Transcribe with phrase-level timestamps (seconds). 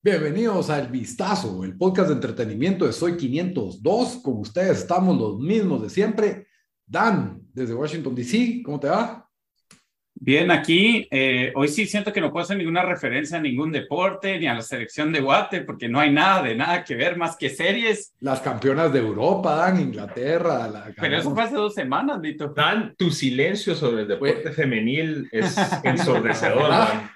[0.00, 4.20] Bienvenidos a El Vistazo, el podcast de entretenimiento de Soy 502.
[4.22, 6.46] Con ustedes estamos los mismos de siempre.
[6.86, 9.27] Dan, desde Washington, D.C., ¿cómo te va?
[10.20, 14.38] Bien, aquí eh, hoy sí siento que no puedo hacer ninguna referencia a ningún deporte
[14.38, 17.36] ni a la selección de Guate porque no hay nada de nada que ver más
[17.36, 18.12] que series.
[18.20, 20.66] Las campeonas de Europa, Dan, Inglaterra.
[20.68, 22.48] La, Pero eso fue hace dos semanas, Vito.
[22.48, 26.68] Dan, tu silencio sobre el deporte femenil es ensordecedor.
[26.68, 27.10] Dan.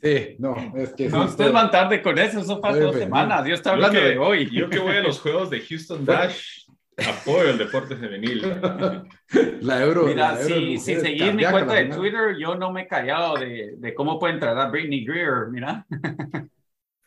[0.00, 1.08] Sí, no, es que...
[1.08, 3.44] No, sí, ustedes van tarde con eso, eso fue hace dos semanas.
[3.46, 4.50] Yo estoy Yo hablando que- de hoy.
[4.52, 6.63] Yo que voy a los juegos de Houston Dash,
[6.96, 8.42] apoyo el deporte femenil.
[9.60, 10.06] La euro.
[10.06, 11.98] Mira, la euro de si, seguís mi cuenta de final.
[11.98, 15.86] Twitter, yo no me he callado de, de cómo puede entrar a Britney Greer, mira.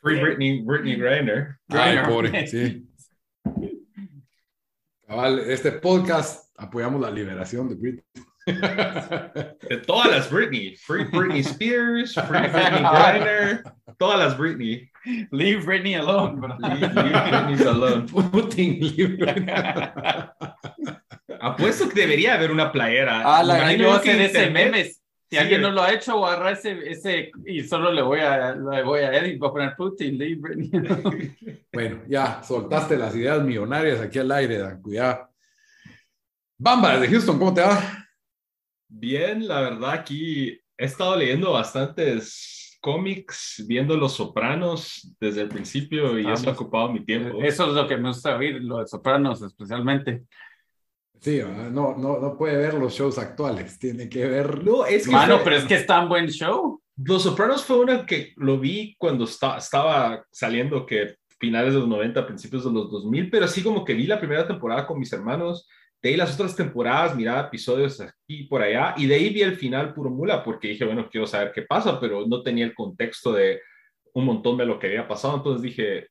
[0.02, 1.58] Free Britney, Britney Griner.
[1.70, 2.88] Ay, pobre, sí.
[5.06, 8.04] Cabal, este podcast apoyamos la liberación de Britney.
[8.46, 10.76] De todas las Britney.
[10.76, 13.64] Free Britney Spears, Free Britney Griner,
[13.98, 14.90] todas las Britney.
[15.32, 16.58] Leave Britney alone, bro.
[16.60, 16.94] Leave,
[17.50, 18.06] leave alone.
[18.08, 19.36] Putin libre.
[21.40, 23.22] Apuesto que debería haber una playera.
[23.24, 24.84] Ah, la que hacer ese internet- meme.
[25.30, 28.02] Si Sí, alguien no lo ha hecho, voy a agarrar ese, ese y solo le
[28.02, 31.38] voy a, le voy a edit, voy a poner Putin, leave Britney alone.
[31.74, 35.30] Bueno, ya soltaste las ideas millonarias aquí al aire, Dan, cuidado.
[36.58, 38.08] Bamba, desde Houston, ¿cómo te va?
[38.88, 46.18] Bien, la verdad aquí he estado leyendo bastantes cómics, viendo Los Sopranos desde el principio
[46.20, 47.42] y eso ha ocupado mi tiempo.
[47.42, 50.24] Eso es lo que me gusta oír, lo de Sopranos especialmente.
[51.20, 51.72] Sí, ¿verdad?
[51.72, 54.64] no, no, no puede ver los shows actuales, tiene que ver.
[54.64, 56.82] No, es que Mano, fue- pero es que es tan buen show.
[57.04, 61.88] Los Sopranos fue una que lo vi cuando esta- estaba saliendo, que finales de los
[61.90, 65.12] 90, principios de los 2000, pero así como que vi la primera temporada con mis
[65.14, 65.68] hermanos,
[66.02, 69.42] de ahí las otras temporadas miraba episodios aquí y por allá, y de ahí vi
[69.42, 72.76] el final puro mula, porque dije, bueno, quiero saber qué pasa, pero no tenía el
[72.76, 73.62] contexto de
[74.14, 76.08] un montón de lo que había pasado, entonces dije,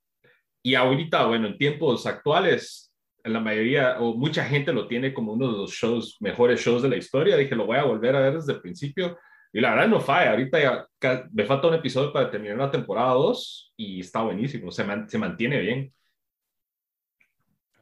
[0.62, 2.92] y ahorita, bueno, en tiempos actuales,
[3.24, 6.88] la mayoría o mucha gente lo tiene como uno de los shows, mejores shows de
[6.88, 9.18] la historia, dije, lo voy a volver a ver desde el principio,
[9.52, 10.32] y la verdad no falla.
[10.32, 10.86] Ahorita ya
[11.32, 14.70] me falta un episodio para terminar la temporada 2 y está buenísimo.
[14.70, 15.94] Se, man- se mantiene bien.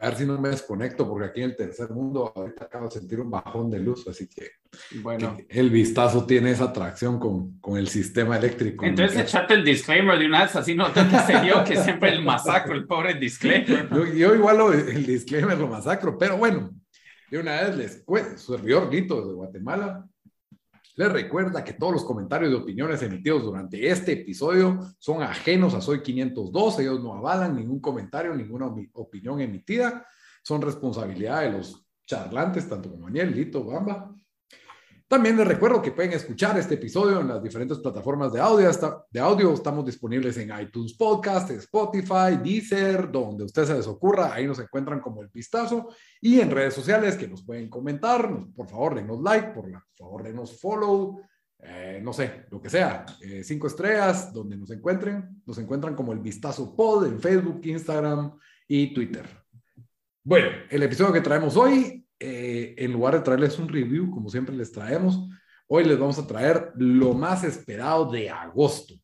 [0.04, 2.90] A ver si no me desconecto, porque aquí en el tercer mundo ahorita acabo de
[2.90, 4.50] sentir un bajón de luz, así que,
[5.00, 8.84] Bueno, que el vistazo tiene esa atracción con, con el sistema eléctrico.
[8.84, 12.22] entonces echate el disclaimer de una vez, así no te sé yo que siempre el
[12.22, 13.88] masacro, el pobre disclaimer.
[13.90, 16.70] Yo, yo igual lo- el disclaimer lo masacro, pero bueno,
[17.30, 20.04] de una vez les cuento, su servidor Lito desde Guatemala
[20.96, 25.80] les recuerda que todos los comentarios y opiniones emitidos durante este episodio son ajenos a
[25.80, 30.06] Soy 502, ellos no avalan ningún comentario, ninguna opinión emitida,
[30.42, 34.14] son responsabilidad de los charlantes, tanto como Daniel, Lito, Bamba.
[35.14, 38.68] También les recuerdo que pueden escuchar este episodio en las diferentes plataformas de audio.
[39.12, 44.34] De audio estamos disponibles en iTunes Podcast, Spotify, Deezer, donde usted se les ocurra.
[44.34, 45.90] Ahí nos encuentran como El Pistazo.
[46.20, 48.28] Y en redes sociales que nos pueden comentar.
[48.56, 51.20] Por favor, denos like, por la- favor, denos follow.
[51.60, 53.06] eh, no sé, lo que sea.
[53.22, 55.40] eh, cinco estrellas, donde nos encuentren.
[55.46, 58.36] Nos encuentran como El Vistazo Pod en Facebook, Instagram
[58.66, 59.24] y Twitter.
[60.24, 64.56] Bueno, el episodio que traemos hoy, eh, en lugar de traerles un review, como siempre
[64.56, 65.28] les traemos,
[65.66, 68.94] hoy les vamos a traer lo más esperado de agosto.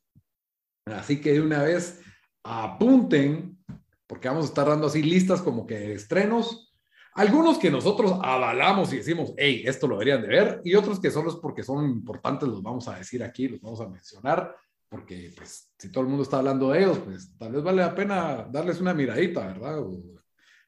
[0.86, 2.00] Así que de una vez
[2.42, 3.58] apunten,
[4.06, 6.72] porque vamos a estar dando así listas como que de estrenos.
[7.12, 11.10] Algunos que nosotros avalamos y decimos, hey, esto lo deberían de ver, y otros que
[11.10, 14.56] solo es porque son importantes, los vamos a decir aquí, los vamos a mencionar,
[14.88, 17.94] porque pues si todo el mundo está hablando de ellos, pues tal vez vale la
[17.94, 19.80] pena darles una miradita, ¿verdad?
[19.80, 20.00] O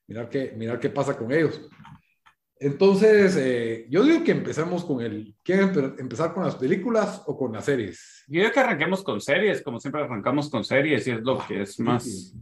[0.06, 1.58] mirar qué, mirar qué pasa con ellos.
[2.62, 5.34] Entonces, eh, yo digo que empecemos con el.
[5.42, 8.24] ¿Quieren empe- empezar con las películas o con las series?
[8.28, 11.62] Yo digo que arranquemos con series, como siempre arrancamos con series y es lo que
[11.62, 12.34] es más,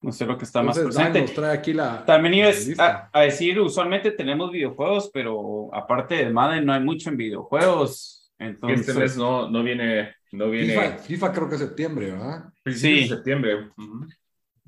[0.00, 1.20] no sé lo que está más Entonces, presente.
[1.22, 2.04] nos trae aquí la.
[2.04, 7.10] También iba la a- decir, usualmente tenemos videojuegos, pero aparte de Madden no hay mucho
[7.10, 8.32] en videojuegos.
[8.38, 12.44] Entonces, Este mes no, no viene, no viene FIFA, FIFA creo que es septiembre, ¿verdad?
[12.66, 13.08] Sí.
[13.08, 13.70] septiembre.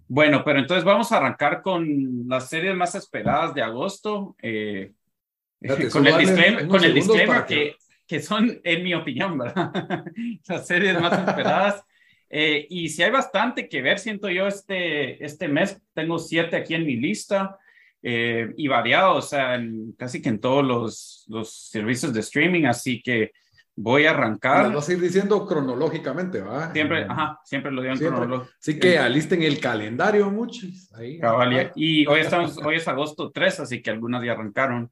[0.09, 4.35] Bueno, pero entonces vamos a arrancar con las series más esperadas de agosto.
[4.43, 4.93] Eh,
[5.93, 7.77] con el disclaimer, con el disclaimer que,
[8.07, 9.73] que, son, en mi opinión, ¿verdad?
[10.49, 11.85] Las series más esperadas.
[12.29, 16.75] Eh, y si hay bastante que ver, siento yo, este, este mes tengo siete aquí
[16.75, 17.59] en mi lista
[18.03, 19.61] eh, y variados, o sea,
[19.99, 23.33] casi que en todos los, los servicios de streaming, así que
[23.77, 24.69] voy a arrancar.
[24.69, 26.73] Lo vas a ir diciendo cronológicamente, ¿va?
[26.73, 28.53] Siempre, ajá, siempre lo digo en cronológico.
[28.59, 30.93] Así que alisten el calendario, muchos.
[30.95, 31.21] Ahí,
[31.75, 34.91] y hoy, estamos, hoy es agosto 3, así que algunas ya arrancaron.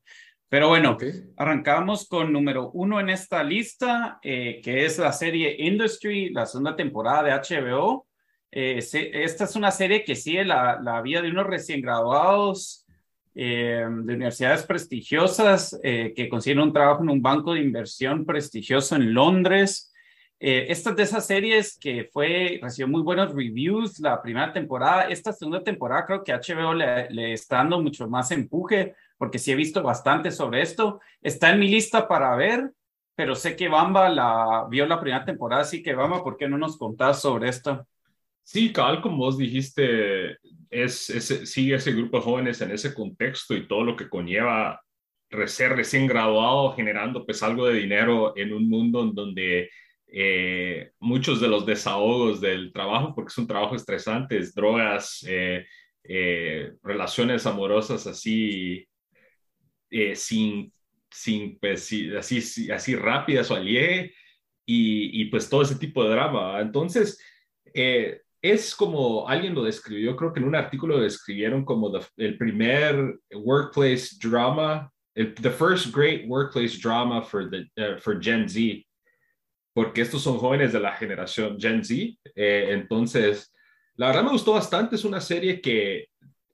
[0.50, 0.96] Pero bueno,
[1.36, 6.74] arrancamos con número uno en esta lista, eh, que es la serie Industry, la segunda
[6.74, 8.06] temporada de HBO.
[8.50, 12.86] Eh, esta es una serie que sigue la, la vida de unos recién graduados
[13.34, 19.12] eh, de universidades prestigiosas que consiguen un trabajo en un banco de inversión prestigioso en
[19.12, 19.92] Londres.
[20.40, 25.08] esta es de esas series que fue, recibió muy buenos reviews la primera temporada.
[25.08, 29.52] Esta segunda temporada creo que HBO le, le está dando mucho más empuje porque sí
[29.52, 31.00] he visto bastante sobre esto.
[31.20, 32.72] Está en mi lista para ver,
[33.14, 36.56] pero sé que Bamba la vio la primera temporada, así que Bamba, ¿por qué no
[36.56, 37.86] nos contás sobre esto?
[38.42, 40.38] Sí, cabal, como vos dijiste,
[40.70, 44.80] es, es, sigue ese grupo de jóvenes en ese contexto y todo lo que conlleva
[45.46, 49.70] ser recién graduado, generando pues algo de dinero en un mundo en donde
[50.06, 55.66] eh, muchos de los desahogos del trabajo, porque es un trabajo estresante, es drogas, eh,
[56.04, 58.88] eh, relaciones amorosas así
[59.90, 60.72] eh, sin,
[61.10, 64.12] sin pues, así, así rápidas o alié
[64.66, 66.60] y, y, pues todo ese tipo de drama.
[66.60, 67.18] Entonces,
[67.72, 72.38] eh, es como alguien lo describió, creo que en un artículo lo describieron como el
[72.38, 78.84] primer workplace drama, el, the first great workplace drama for, the, uh, for Gen Z,
[79.74, 81.94] porque estos son jóvenes de la generación Gen Z.
[82.36, 83.52] Eh, entonces,
[83.96, 86.08] la verdad me gustó bastante, es una serie que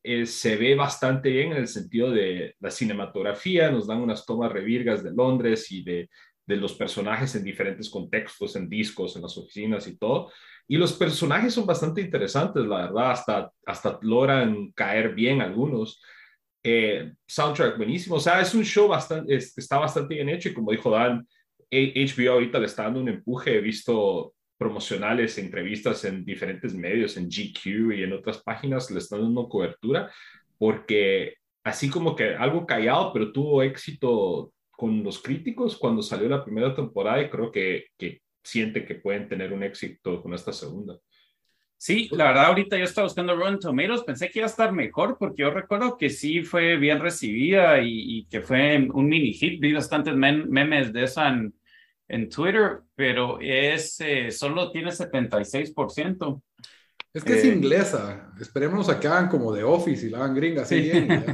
[0.07, 4.53] eh, se ve bastante bien en el sentido de la cinematografía, nos dan unas tomas
[4.53, 6.11] revirgas de Londres y de,
[6.45, 10.31] de los personajes en diferentes contextos, en discos, en las oficinas y todo.
[10.69, 16.03] Y los personajes son bastante interesantes, la verdad, hasta, hasta logran caer bien algunos.
[16.63, 20.71] Eh, soundtrack buenísimo, o sea, es un show bastante, está bastante bien hecho y como
[20.71, 21.27] dijo Dan,
[21.71, 27.29] HBO ahorita le está dando un empuje, he visto promocionales, entrevistas en diferentes medios, en
[27.29, 30.11] GQ y en otras páginas, le están dando cobertura,
[30.59, 31.35] porque
[31.65, 36.75] así como que algo callado, pero tuvo éxito con los críticos cuando salió la primera
[36.75, 40.99] temporada y creo que, que siente que pueden tener un éxito con esta segunda.
[41.77, 45.19] Sí, la verdad ahorita yo estaba buscando Rotten Tomatoes, pensé que iba a estar mejor
[45.19, 49.73] porque yo recuerdo que sí fue bien recibida y, que fue un mini hit, vi
[49.73, 51.55] bastantes memes de esa en,
[52.09, 56.43] en Twitter, pero es eh, solo tiene 76%.
[57.13, 58.33] Es que es eh, inglesa.
[58.41, 61.25] Esperemos a que hagan como de Office y la hagan gringa así bien.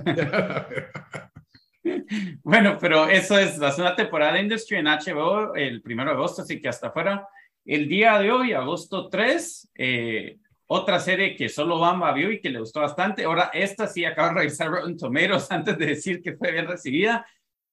[2.42, 6.42] bueno, pero eso es la segunda temporada de Industry en HBO el primero de agosto,
[6.42, 7.26] así que hasta afuera.
[7.64, 12.50] El día de hoy, agosto 3, eh, otra serie que solo Bamba vio y que
[12.50, 13.24] le gustó bastante.
[13.24, 17.26] Ahora, esta sí acabo de revisar Rotten Tomatoes antes de decir que fue bien recibida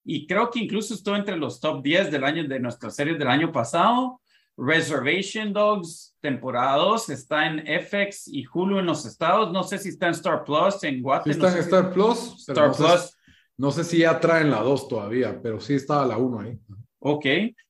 [0.09, 3.27] y creo que incluso estuvo entre los top 10 del año de nuestras series del
[3.27, 4.21] año pasado.
[4.55, 9.51] Reservation Dogs, temporada 2, está en FX y Hulu en los estados.
[9.51, 11.49] No sé si está en Star Plus, en Guatemala.
[11.49, 12.35] está en Star Plus.
[12.47, 13.17] Star Plus.
[13.57, 16.57] no sé si ya traen la 2 todavía, pero sí está la 1 ahí.
[16.99, 17.25] Ok,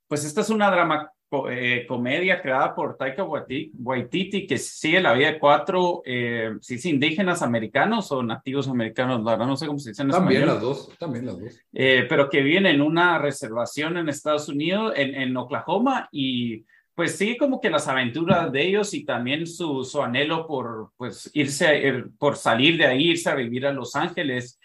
[0.07, 1.11] pues esta es una drama
[1.49, 6.51] eh, comedia creada por Taika Waititi que sigue la vida de cuatro eh,
[6.83, 10.61] indígenas americanos o nativos americanos, la verdad no sé cómo se dice en También las
[10.61, 11.59] dos, también las dos.
[11.73, 16.65] Eh, pero que viven en una reservación en Estados Unidos, en, en, Oklahoma, y
[16.95, 21.29] pues sigue como que las aventuras de ellos y también su, su anhelo por pues
[21.33, 24.59] irse, por salir de ahí, irse a vivir a Los Ángeles.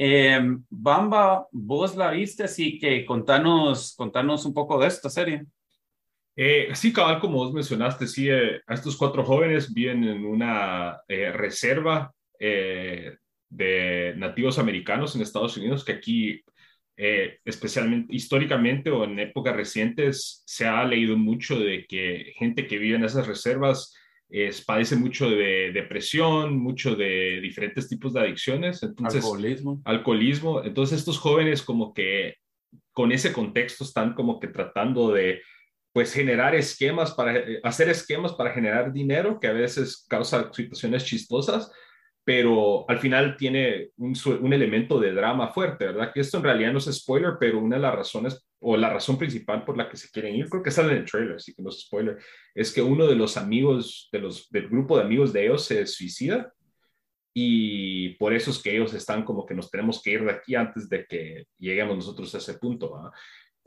[0.00, 5.44] Em, Bamba, vos la viste, así que contanos, contanos un poco de esta serie.
[6.40, 11.00] Eh, sí, cabal, como vos mencionaste, sí, eh, a estos cuatro jóvenes viven en una
[11.08, 13.16] eh, reserva eh,
[13.48, 16.40] de nativos americanos en Estados Unidos, que aquí,
[16.94, 22.96] especialmente históricamente o en épocas recientes, se ha leído mucho de que gente que vive
[22.96, 23.96] en esas reservas
[24.64, 28.82] padece mucho de depresión, mucho de diferentes tipos de adicciones.
[28.84, 29.82] Entonces, alcoholismo.
[29.84, 30.62] Alcoholismo.
[30.62, 32.36] Entonces, estos jóvenes como que
[32.92, 35.40] con ese contexto están como que tratando de
[35.98, 41.04] pues generar esquemas para eh, hacer esquemas para generar dinero que a veces causa situaciones
[41.04, 41.72] chistosas,
[42.22, 44.14] pero al final tiene un,
[44.52, 46.12] elemento de drama fuerte, ¿verdad?
[46.14, 49.18] Que esto en realidad no es spoiler, pero una de las razones o la razón
[49.18, 51.62] principal por la que se quieren ir, creo que sale en el trailer, así que
[51.62, 52.16] no es spoiler,
[52.54, 55.84] es que uno de los amigos de los, del grupo de amigos de ellos se
[55.84, 56.52] suicida
[57.34, 60.54] y por eso es que ellos están como que nos tenemos que ir de aquí
[60.54, 63.10] antes de que lleguemos nosotros a ese punto.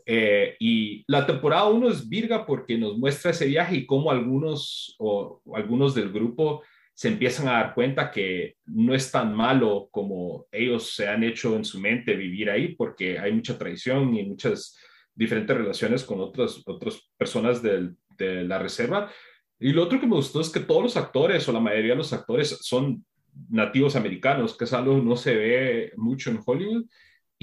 [0.05, 4.95] Eh, y la temporada 1 es virga porque nos muestra ese viaje y cómo algunos
[4.99, 10.45] o, algunos del grupo se empiezan a dar cuenta que no es tan malo como
[10.51, 14.77] ellos se han hecho en su mente vivir ahí, porque hay mucha traición y muchas
[15.15, 19.11] diferentes relaciones con otras, otras personas de la reserva.
[19.59, 21.97] Y lo otro que me gustó es que todos los actores o la mayoría de
[21.97, 23.05] los actores son
[23.49, 26.85] nativos americanos, que es algo que no se ve mucho en Hollywood.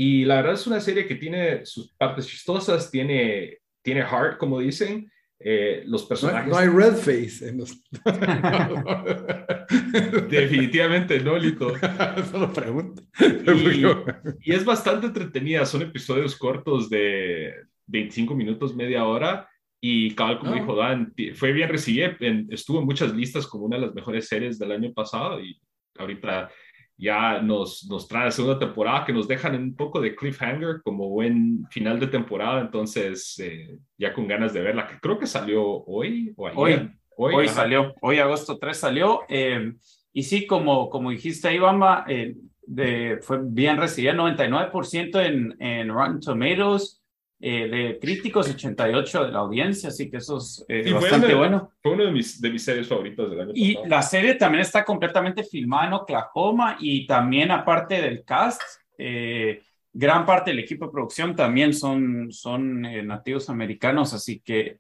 [0.01, 4.61] Y la verdad es una serie que tiene sus partes chistosas, tiene, tiene heart, como
[4.61, 5.11] dicen.
[5.41, 6.49] Eh, los personajes.
[6.49, 7.83] No, hay red face en los.
[10.31, 11.73] Definitivamente no, Lito.
[12.31, 13.03] Solo pregunto.
[13.19, 13.85] Y,
[14.53, 15.67] y, es bastante entretenida.
[15.67, 17.55] Son episodios cortos de
[17.89, 19.49] 25 minutos, media hora.
[19.81, 22.17] Y cabal, como dijo Dan, fue bien recibida.
[22.51, 25.41] Estuvo en muchas listas como una de las mejores series del año pasado.
[25.41, 25.61] Y
[25.99, 26.51] ahorita
[26.99, 31.09] ya nos, nos trae la segunda temporada que nos dejan un poco de cliffhanger como
[31.09, 35.65] buen final de temporada, entonces eh, ya con ganas de verla, que creo que salió
[35.65, 36.91] hoy o ayer.
[37.17, 39.23] Hoy, hoy, salió, hoy agosto 3 salió.
[39.29, 39.73] Eh,
[40.13, 42.37] y sí, como, como dijiste ahí, Bamba, eh,
[42.67, 46.98] de, fue bien recibida, 99% en, en Rotten Tomatoes,
[47.41, 51.71] eh, de críticos, 88 de la audiencia, así que eso es eh, bastante bueno.
[51.81, 54.85] Fue uno de mis, de mis series favoritas del año Y la serie también está
[54.85, 58.61] completamente filmada en Oklahoma y también aparte del cast,
[58.99, 64.77] eh, gran parte del equipo de producción también son, son nativos americanos, así que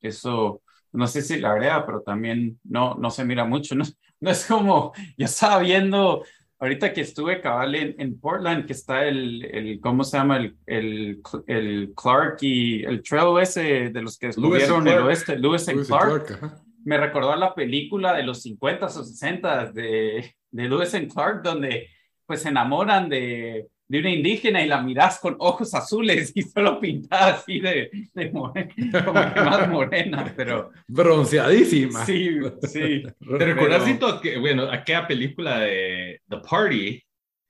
[0.00, 0.62] eso,
[0.92, 3.84] no sé si la verdad, pero también no, no se mira mucho, no,
[4.20, 6.22] no es como, yo estaba viendo
[6.62, 10.36] ahorita que estuve cabal en, Portland, que está el, el, ¿cómo se llama?
[10.36, 15.68] El, el, el Clark y el trail ese de los que descubrieron el oeste, Lewis
[15.68, 16.38] and Clark.
[16.84, 21.42] me recordó a la película de los 50 o 60 de, de Lewis and Clark,
[21.42, 21.88] donde
[22.26, 26.80] pues se enamoran de, de una indígena y la miras con ojos azules y solo
[26.80, 30.70] pintada así de, de como que más morena, pero...
[30.88, 32.06] Bronceadísima.
[32.06, 33.02] Sí, sí.
[33.02, 33.84] ¿Te recuerdas,
[34.22, 37.02] que, bueno, aquella película de The Party?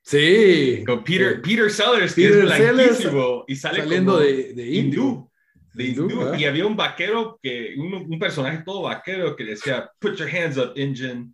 [0.03, 0.83] Sí.
[0.85, 5.31] Con Peter, Peter Sellers, que es blanquísimo y sale saliendo de, de hindú.
[5.75, 6.35] De hindú.
[6.37, 10.59] Y había un vaquero, que un, un personaje todo vaquero que decía, put your hands
[10.59, 11.33] up, engine.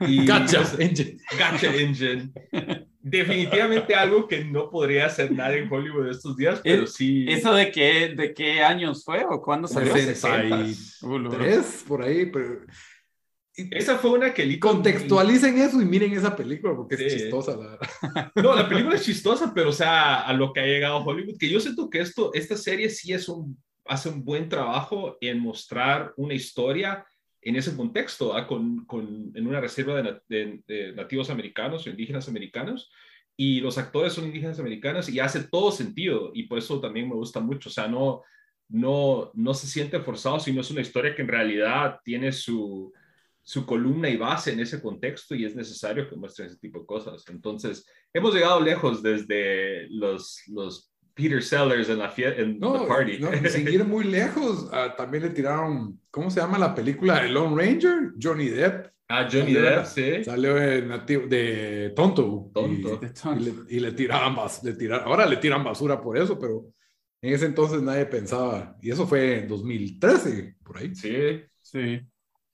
[0.00, 1.18] Y, gotcha, engine.
[1.38, 2.32] Gotcha, engine
[3.10, 7.26] definitivamente algo que no podría hacer nadie en Hollywood estos días, pero sí.
[7.28, 9.94] ¿Eso de qué, de qué años fue o cuándo salió?
[9.94, 12.60] 63, por ahí, pero...
[13.72, 14.60] Esa fue una que...
[14.60, 18.32] Contextualicen eso y miren esa película porque es chistosa, la verdad.
[18.36, 21.50] No, la película es chistosa, pero o sea, a lo que ha llegado Hollywood, que
[21.50, 26.12] yo siento que esto, esta serie sí es un, hace un buen trabajo en mostrar
[26.16, 27.04] una historia
[27.48, 28.46] en ese contexto, ¿ah?
[28.46, 32.90] con, con, en una reserva de, nativos americanos o indígenas americanos,
[33.36, 37.14] y los actores son indígenas americanos y hace todo sentido, y por eso también me
[37.14, 38.22] gusta mucho, o sea, no,
[38.68, 42.92] no, no se siente forzado, sino es una historia que en realidad tiene su,
[43.42, 46.86] su columna y base en ese contexto y es necesario que muestre ese tipo de
[46.86, 47.24] cosas.
[47.28, 50.87] Entonces, hemos llegado lejos desde los, los
[51.18, 53.18] Peter Sellers en la en no, party.
[53.18, 57.28] No, sin ir muy lejos, ah, también le tiraron, ¿cómo se llama la película de
[57.28, 58.12] Lone Ranger?
[58.22, 58.92] Johnny Depp.
[59.08, 60.22] Ah, Johnny Depp, sí.
[60.22, 62.52] Salió de, nativo, de Tonto.
[62.54, 63.00] Tonto.
[63.68, 66.68] Y, le, tiraban, le tiraban, ahora le tiran basura por eso, pero
[67.20, 70.94] en ese entonces nadie pensaba, y eso fue en 2013, por ahí.
[70.94, 72.00] Sí, sí.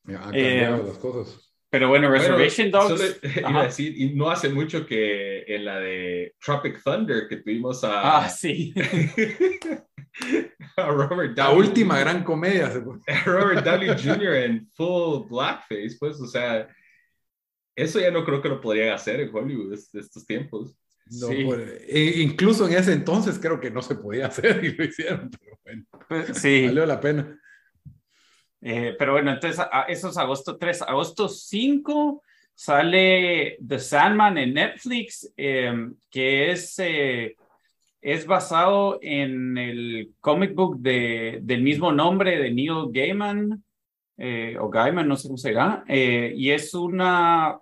[0.06, 1.53] Han cambiado eh, las cosas.
[1.74, 3.20] Pero bueno, Reservation Dogs.
[3.36, 7.82] iba a decir, y no hace mucho que en la de Tropic Thunder que tuvimos
[7.82, 8.18] a.
[8.18, 8.72] Ah, sí.
[10.76, 11.34] a Robert Downey.
[11.34, 12.72] La última gran comedia.
[13.26, 14.34] Robert Downey Jr.
[14.34, 16.68] en full blackface, pues, o sea,
[17.74, 20.78] eso ya no creo que lo podrían hacer en Hollywood de estos tiempos.
[21.10, 25.28] No, e incluso en ese entonces creo que no se podía hacer y lo hicieron,
[25.28, 26.66] pero bueno, pues, sí.
[26.66, 27.36] valió la pena.
[28.66, 30.82] Eh, pero bueno, entonces eso es agosto 3.
[30.82, 32.22] Agosto 5
[32.54, 37.36] sale The Sandman en Netflix, em, que es, eh,
[38.00, 43.62] es basado en el comic book de, del mismo nombre de Neil Gaiman,
[44.16, 47.58] eh, o Gaiman, no sé cómo se llama, y es una...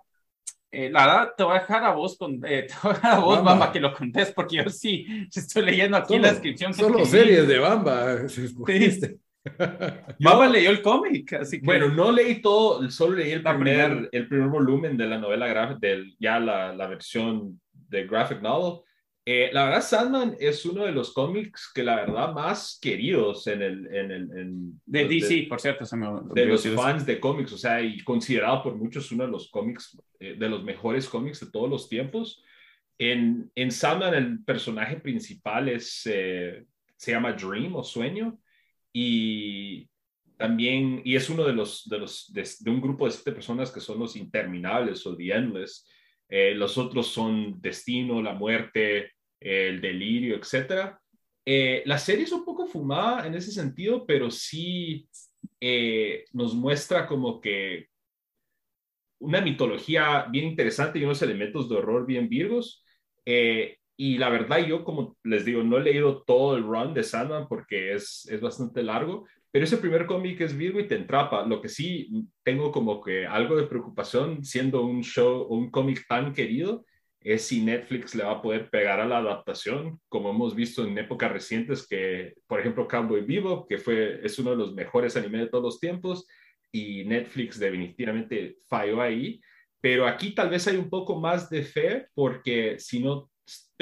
[0.71, 2.47] la verdad, te voy a dejar a vos, con, te
[2.81, 5.05] voy a dejar a vos, Bamba, que lo contés, porque yo sí
[5.35, 6.73] estoy leyendo aquí la descripción.
[6.73, 8.29] solo series de Bamba.
[8.29, 8.47] Sí.
[10.19, 11.65] Baba leyó el cómic, así que...
[11.65, 15.87] Bueno, no leí todo, solo leí el primer, el primer volumen de la novela gráfica,
[16.19, 18.81] ya la, la, versión de graphic novel,
[19.25, 23.61] Eh, la verdad, Sandman es uno de los cómics que la verdad más queridos en
[23.61, 23.95] el...
[23.95, 25.85] En el de DC, por cierto.
[25.85, 29.31] Se me, de los fans de cómics, o sea, y considerado por muchos uno de
[29.31, 32.43] los cómics, eh, de los mejores cómics de todos los tiempos.
[32.97, 38.39] En, en Sandman el personaje principal es, eh, se llama Dream o Sueño
[38.93, 39.89] y
[40.37, 43.79] también, y es uno de los, de los, de, un grupo de siete personas que
[43.79, 45.87] son los interminables o the endless,
[46.29, 50.95] eh, los otros son Destino, La Muerte, El Delirio, etc.
[51.45, 55.07] Eh, la serie es un poco fumada en ese sentido, pero sí
[55.59, 57.87] eh, nos muestra como que
[59.19, 62.83] una mitología bien interesante y unos elementos de horror bien virgos.
[63.95, 67.47] Y la verdad, yo como les digo, no he leído todo el run de Sandman
[67.47, 71.45] porque es, es bastante largo, pero ese primer cómic es Virgo y te entrapa.
[71.45, 76.33] Lo que sí tengo como que algo de preocupación, siendo un show, un cómic tan
[76.33, 76.85] querido,
[77.21, 80.97] es si Netflix le va a poder pegar a la adaptación, como hemos visto en
[80.97, 85.41] épocas recientes, que, por ejemplo, Cowboy Vivo, que fue, es uno de los mejores animes
[85.41, 86.27] de todos los tiempos,
[86.71, 89.39] y Netflix definitivamente falló ahí.
[89.79, 93.29] Pero aquí tal vez hay un poco más de fe, porque si no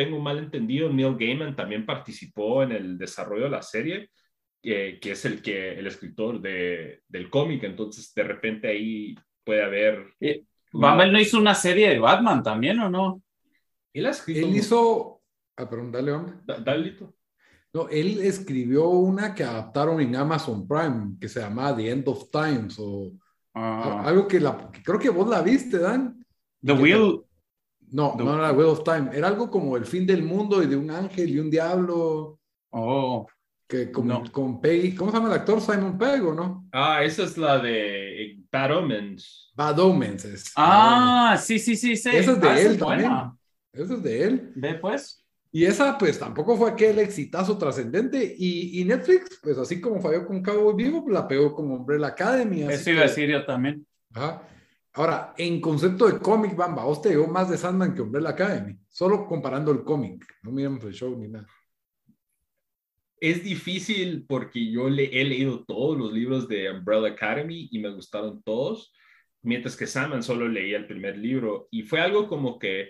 [0.04, 4.10] tengo mal entendido, Neil Gaiman también participó en el desarrollo de la serie
[4.62, 10.06] que, es el, que, el escritor de, del cómic, entonces de repente ahí puede haber...
[10.20, 13.22] Eh, ¿Bumble no hizo una serie de Batman también o no?
[13.94, 15.22] Él, él hizo...
[15.58, 16.34] Ah, perdón, dale, hombre.
[16.46, 16.96] dale,
[17.74, 22.32] No, él escribió una que adaptaron en Amazon Prime, que se llama The End of
[22.32, 23.12] Times, o
[23.54, 24.04] ah.
[24.06, 26.26] algo que, la, creo que vos la viste, Dan.
[26.64, 27.22] The Wheel.
[27.92, 29.10] No, no era Wheel of Time.
[29.14, 32.40] Era algo como el fin del mundo y de un ángel y un diablo.
[32.72, 33.28] Oh
[33.72, 35.62] que con, con Peggy, ¿cómo se llama el actor?
[35.62, 36.68] Simon Pegg, ¿o no?
[36.74, 39.52] Ah, esa es la de Bad Omens.
[39.56, 40.52] Bad Omens es.
[40.58, 42.10] Ah, sí, sí, sí, sí.
[42.10, 43.12] Esa es de ah, él también.
[43.72, 44.52] Esa es de él.
[44.56, 45.24] Ve pues.
[45.54, 48.36] Y esa, pues, tampoco fue aquel exitazo trascendente.
[48.38, 52.08] Y, y, Netflix, pues, así como falló con Cabo Vivo, pues, la pegó con Umbrella
[52.08, 52.64] Academy.
[52.64, 53.86] Eso iba a decir yo también.
[54.14, 54.44] Ajá.
[54.94, 58.78] Ahora, en concepto de cómic, Bamba, vos te llegó más de Sandman que Umbrella Academy.
[58.90, 60.26] Solo comparando el cómic.
[60.44, 61.48] No miremos el show ni nada
[63.22, 67.94] es difícil porque yo le, he leído todos los libros de Umbrella Academy y me
[67.94, 68.92] gustaron todos,
[69.44, 72.90] mientras que Sandman solo leía el primer libro y fue algo como que...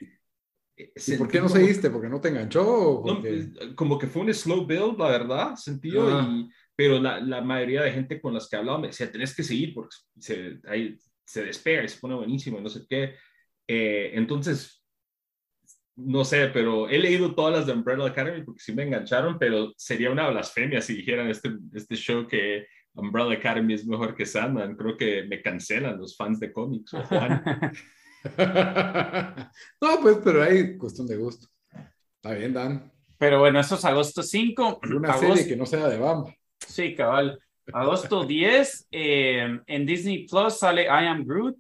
[0.78, 1.90] Eh, ¿Y ¿Por qué no seguiste?
[1.90, 3.04] ¿Porque no te enganchó?
[3.04, 7.82] Pues, como que fue un slow build, la verdad, sentido, y, pero la, la, mayoría
[7.82, 10.98] de gente con las que hablaba me decía, tenés que seguir porque se, ahí,
[11.32, 13.16] se despega y se pone buenísimo y no sé qué.
[13.68, 14.84] Eh, entonces,
[15.96, 19.72] no sé, pero he leído todas las de Umbrella Academy porque sí me engancharon, pero
[19.78, 24.76] sería una blasfemia si dijeran este, este show que Umbrella Academy es mejor que Sandman.
[24.76, 26.92] Creo que me cancelan los fans de cómics.
[26.94, 27.02] no,
[30.02, 31.48] pues, pero hay cuestión de gusto.
[32.16, 32.92] Está bien, Dan.
[33.18, 34.82] Pero bueno, eso es agosto 5.
[34.84, 36.36] Una serie que no sea de Bamba.
[36.60, 37.40] Sí, cabal.
[37.74, 41.58] Agosto 10, eh, en Disney Plus sale I Am Groot.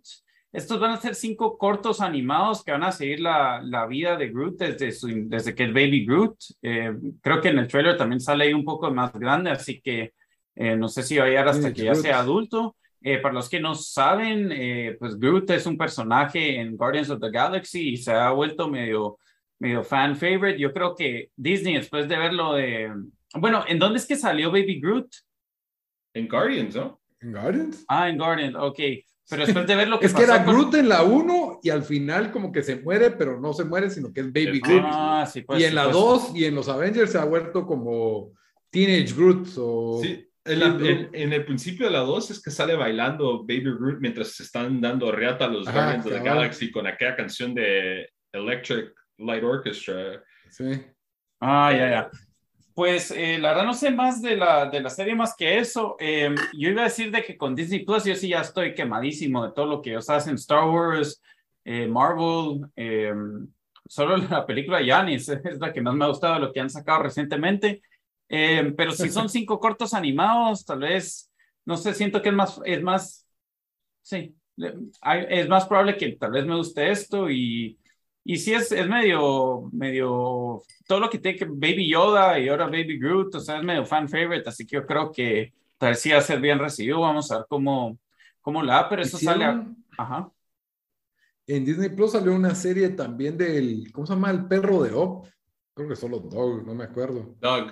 [0.51, 4.29] Estos van a ser cinco cortos animados que van a seguir la, la vida de
[4.29, 6.35] Groot desde, su, desde que es Baby Groot.
[6.61, 10.13] Eh, creo que en el trailer también sale ahí un poco más grande, así que
[10.55, 12.75] eh, no sé si va a llegar hasta que ya sea adulto.
[12.99, 14.49] Eh, para los que no saben,
[14.99, 19.17] pues Groot es un personaje en Guardians of the Galaxy y se ha vuelto medio,
[19.57, 20.59] medio fan favorite.
[20.59, 22.91] Yo creo que Disney, después de verlo de...
[23.35, 25.07] Bueno, ¿en dónde es que salió Baby Groot?
[26.13, 27.02] En Guardians, ¿no?
[27.19, 27.86] ¿En Guardians?
[27.88, 28.80] Ah, en Guardians, ok.
[29.30, 31.84] Pero después de ver lo que Es que era Groot en la 1 y al
[31.84, 34.84] final como que se muere, pero no se muere, sino que es Baby Groot.
[34.86, 38.34] Ah, sí, pues, y en la 2 y en los Avengers se ha vuelto como
[38.69, 39.47] Teenage Groot.
[39.58, 40.02] O...
[40.04, 44.43] Sí, en, el principio de la 2 es que sale bailando Baby Groot mientras se
[44.43, 49.43] están dando reata a los Guardians of the Galaxy con aquella canción de Electric Light
[49.43, 50.24] Orchestra.
[50.50, 50.82] Sí.
[51.39, 52.12] Ah, ya, ya.
[52.81, 55.95] Pues eh, la verdad no sé más de la, de la serie más que eso.
[55.99, 59.45] Em, yo iba a decir de que con Disney Plus yo sí ya estoy quemadísimo
[59.45, 61.21] de todo lo que ellos hacen, Star Wars,
[61.63, 63.47] eh, Marvel, em,
[63.87, 66.71] solo la película Yanis es la que más me ha gustado de lo que han
[66.71, 67.83] sacado recientemente.
[68.27, 71.31] Em, pero si son cinco cortos animados, tal vez,
[71.63, 73.27] no sé, siento que es más, es más,
[74.01, 77.77] sí, es más probable que tal vez me guste esto y
[78.23, 82.65] y sí es, es medio, medio, todo lo que tiene que Baby Yoda y ahora
[82.65, 85.99] Baby Groot, o sea, es medio fan favorite, así que yo creo que tal vez
[85.99, 87.97] sí va a ser bien recibido, vamos a ver cómo,
[88.41, 89.65] cómo la pero eso sale
[89.97, 90.31] Ajá.
[91.47, 94.31] En Disney Plus salió una serie también del, ¿cómo se llama?
[94.31, 95.27] El perro de Op.
[95.73, 97.36] Creo que solo Dog, no me acuerdo.
[97.39, 97.71] Dog.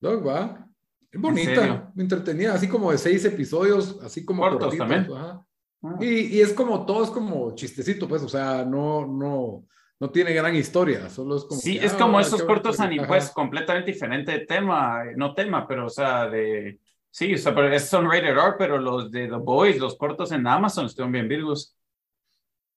[0.00, 0.66] Dog, va.
[1.10, 5.08] Es bonita, me entretenía, así como de seis episodios, así como cortos también.
[5.12, 5.44] Ajá.
[5.82, 5.96] Ah.
[6.00, 9.64] Y, y, es como todo, es como chistecito, pues, o sea, no, no,
[10.00, 11.60] no tiene gran historia, solo es como...
[11.60, 15.86] Sí, es ah, como esos cortos animados, pues completamente diferente de tema, no tema, pero
[15.86, 16.78] o sea, de...
[17.10, 20.46] Sí, o sea, pero son rated R, pero los de The Boys, los cortos en
[20.46, 21.76] Amazon estuvieron bien virgos.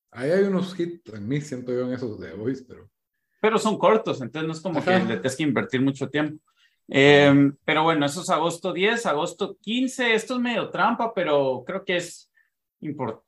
[0.10, 2.90] Ahí hay unos hits en mí, siento yo en esos de The Boys, pero...
[3.40, 6.42] Pero son cortos, entonces no es como que le tienes que invertir mucho tiempo.
[6.88, 11.86] Em, pero bueno, eso es agosto 10, agosto 15, esto es medio trampa, pero creo
[11.86, 12.31] que es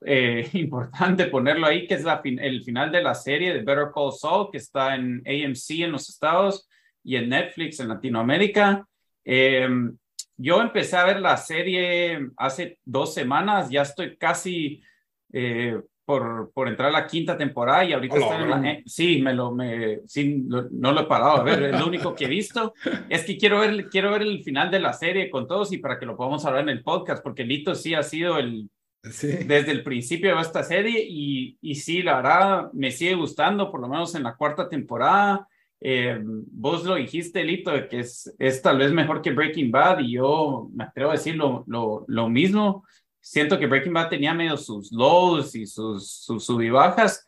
[0.06, 4.12] eh, importante ponerlo ahí, que es la el final de la serie de Better Call
[4.12, 6.68] Saul, que está en AMC en los Estados
[7.04, 8.88] y en Netflix en Latinoamérica.
[9.24, 9.96] Em,
[10.38, 14.82] yo empecé a ver la serie hace dos semanas, ya estoy casi
[15.32, 18.72] eh, por, por entrar a la quinta temporada y ahorita está en la...
[18.72, 22.14] Eh, sí, me lo, me, sí, no lo he parado a ver, es lo único
[22.14, 22.74] que he visto.
[23.08, 26.00] Es que quiero ver, quiero ver el final de la serie con todos y para
[26.00, 28.70] que lo podamos hablar en el podcast, porque Lito sí ha sido el
[29.04, 33.82] desde el principio de esta serie y, y sí, la verdad, me sigue gustando, por
[33.82, 35.48] lo menos en la cuarta temporada.
[35.82, 40.00] Eh, vos lo dijiste, Lito, de que es, es, tal vez mejor que Breaking Bad
[40.00, 42.86] y yo me atrevo a decir lo, lo, lo mismo.
[43.20, 47.26] Siento que Breaking Bad tenía medio sus lows y sus, sus subibajas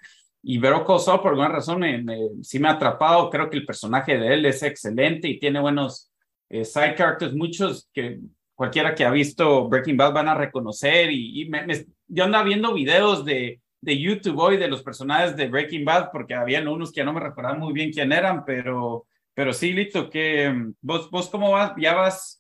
[0.48, 2.06] y Vero Call por alguna razón me,
[2.44, 3.32] sí me ha atrapado.
[3.32, 6.12] Creo que el personaje de él es excelente y tiene buenos
[6.50, 8.20] eh, side characters, muchos que
[8.56, 13.24] cualquiera que ha visto Breaking Bad van a reconocer y, me, yo andaba viendo videos
[13.26, 17.06] de, de YouTube hoy de los personajes de Breaking Bad porque habían unos que ya
[17.06, 21.52] no me recordaban muy bien quién eran, pero, pero sí, Lito, que vos, vos cómo
[21.52, 22.38] vas, ya vas...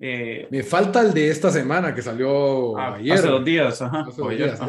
[0.00, 3.14] Eh, me falta el de esta semana que salió ah, ayer.
[3.14, 4.06] Hace dos días, ajá.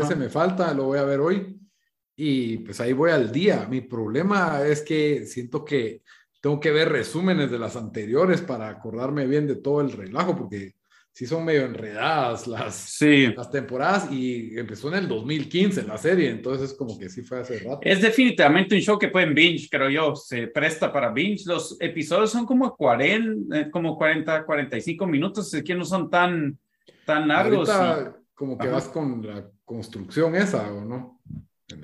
[0.02, 1.56] Ese me falta, lo voy a ver hoy.
[2.16, 3.68] Y pues ahí voy al día.
[3.70, 6.02] Mi problema es que siento que
[6.42, 10.74] tengo que ver resúmenes de las anteriores para acordarme bien de todo el relajo, porque
[11.12, 13.02] sí son medio enredadas las,
[13.36, 17.40] las temporadas y empezó en el 2015 la serie, entonces es como que sí fue
[17.40, 17.80] hace rato.
[17.82, 21.44] Es definitivamente un show que pueden binge, creo yo, se presta para binge.
[21.46, 26.58] Los episodios son como 40, eh, como 40, 45 minutos, así que no son tan,
[27.06, 27.70] tan largos.
[27.70, 31.20] Ahorita como que vas con la construcción esa, ¿o no?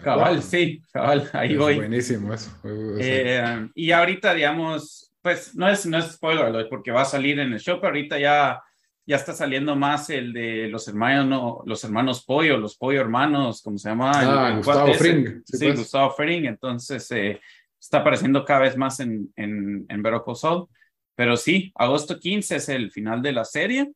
[0.02, 1.76] Cabal, sí, cabal, ahí voy.
[1.76, 2.50] Buenísimo eso.
[2.98, 7.52] Eh, y ahorita, digamos, pues no es, no es spoiler, porque va a salir en
[7.52, 8.62] el show, pero ahorita ya
[9.08, 13.62] ya está saliendo más el de los hermanos, no, los hermanos Pollo, los Pollo hermanos,
[13.62, 14.12] ¿cómo se llama?
[14.16, 15.44] Ah, Gustavo Fring.
[15.46, 15.80] Sí, pues.
[15.80, 16.46] Gustavo Fring.
[16.46, 17.40] Entonces, eh,
[17.80, 20.04] está apareciendo cada vez más en, en, en
[21.16, 23.92] Pero sí, agosto 15 es el final de la serie.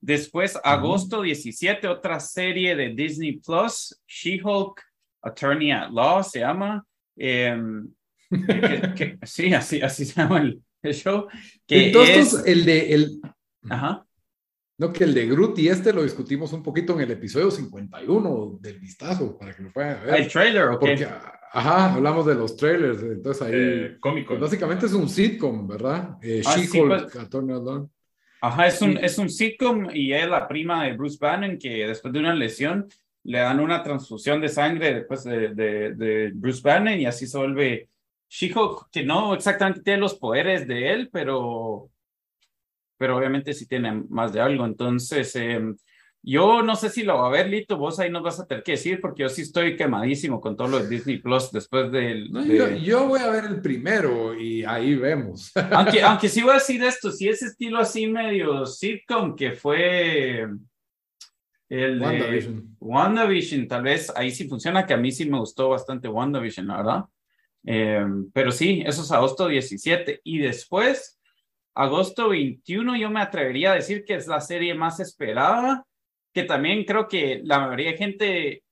[0.00, 4.82] Después, agosto 17, otra serie de Disney Plus, She-Hulk,
[5.22, 6.84] Attorney at Law, se llama.
[7.16, 7.88] Em,
[9.22, 11.28] sí, así, así se llama el, show.
[11.66, 12.94] Que Entonces, el de...
[12.94, 13.20] El...
[13.68, 14.06] Ajá.
[14.80, 18.58] No, que el de Groot y este lo discutimos un poquito en el episodio 51
[18.62, 20.14] del vistazo, para que lo puedan ver.
[20.14, 21.06] ¿El trailer o Porque,
[21.52, 23.52] ajá, hablamos de los trailers, entonces ahí...
[23.54, 24.28] Eh, cómico.
[24.28, 26.16] Pues básicamente es un sitcom, ¿verdad?
[26.22, 27.88] Eh, ah, She-Hulk, pues.
[28.40, 32.14] Ajá, es un, es un sitcom y es la prima de Bruce Banner que después
[32.14, 32.88] de una lesión
[33.24, 37.36] le dan una transfusión de sangre después de, de, de Bruce Banner y así se
[37.36, 37.90] vuelve
[38.30, 41.90] She-Hulk, que no exactamente tiene los poderes de él, pero
[43.00, 44.66] pero obviamente sí tiene más de algo.
[44.66, 45.74] Entonces, em,
[46.22, 48.62] yo no sé si lo va a ver, Lito, vos ahí nos vas a tener
[48.62, 52.30] que decir, porque yo sí estoy quemadísimo con todo lo de Disney Plus después del...
[52.82, 55.50] yo, voy a ver el primero y ahí vemos.
[55.72, 60.46] Aunque, aunque sí voy a decir esto, si ese estilo así medio sitcom que fue
[61.70, 62.76] el WandaVision.
[62.80, 66.76] WandaVision, tal vez ahí sí funciona, que a mí sí me gustó bastante WandaVision, la
[66.76, 67.04] verdad.
[67.64, 70.20] Em, pero sí, eso es agosto 17.
[70.22, 71.16] Y después
[71.74, 75.84] agosto 21 yo me atrevería a decir que es la serie más esperada,
[76.32, 78.62] que también creo que la mayoría de gente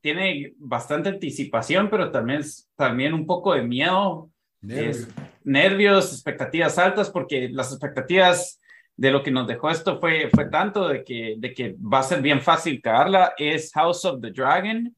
[0.00, 2.42] tiene bastante anticipación, pero también,
[2.76, 8.60] también un poco de miedo, nervios, expectativas altas, porque las expectativas
[8.96, 12.02] de lo que nos dejó esto fue, fue tanto de que, de que va a
[12.02, 14.94] ser bien fácil cagarla, es House of the Dragon,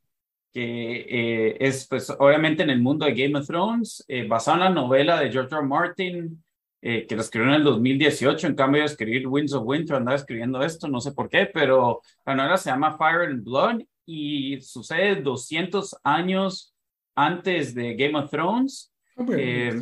[0.52, 4.64] que eh, es pues obviamente en el mundo de Game of Thrones, eh, basado en
[4.64, 5.64] la novela de George R.
[5.64, 6.42] Martin,
[6.82, 10.16] eh, que lo escribió en el 2018, en cambio de escribir Winds of Winter, andaba
[10.16, 14.58] escribiendo esto, no sé por qué, pero la novela se llama Fire and Blood y
[14.62, 16.74] sucede 200 años
[17.14, 18.94] antes de Game of Thrones.
[19.14, 19.78] Ah, eh,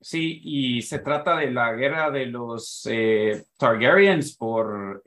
[0.00, 5.02] sí, y se trata de la guerra de los eh, Targaryens por,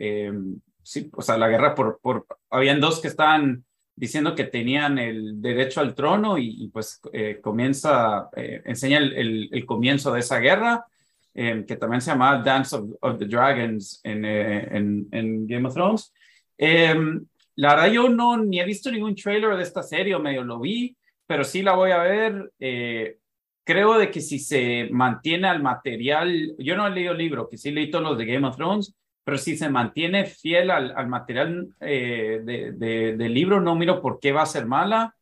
[0.84, 5.42] sí, o sea, la guerra por, por, habían dos que estaban diciendo que tenían el
[5.42, 7.02] derecho al trono y, pues
[7.42, 10.86] comienza, enseña el, el, comienzo de esa guerra
[11.38, 15.74] Em, que también se llama Dance of, the Dragons en, eh, en, en, Game of
[15.74, 16.14] Thrones.
[16.58, 20.44] Em, la verdad yo no ni he visto ningún trailer de esta serie, o medio
[20.46, 20.96] lo vi,
[21.28, 22.54] pero sí la voy a ver.
[22.60, 23.18] Eh,
[23.66, 27.58] creo de que si se mantiene al material, yo no he leído el libro, que
[27.58, 28.96] sí leí todos los de Game of Thrones,
[29.26, 34.02] pero si se mantiene fiel al, al material eh, de, de, del libro, no miro
[34.02, 35.16] por qué va a ser mala.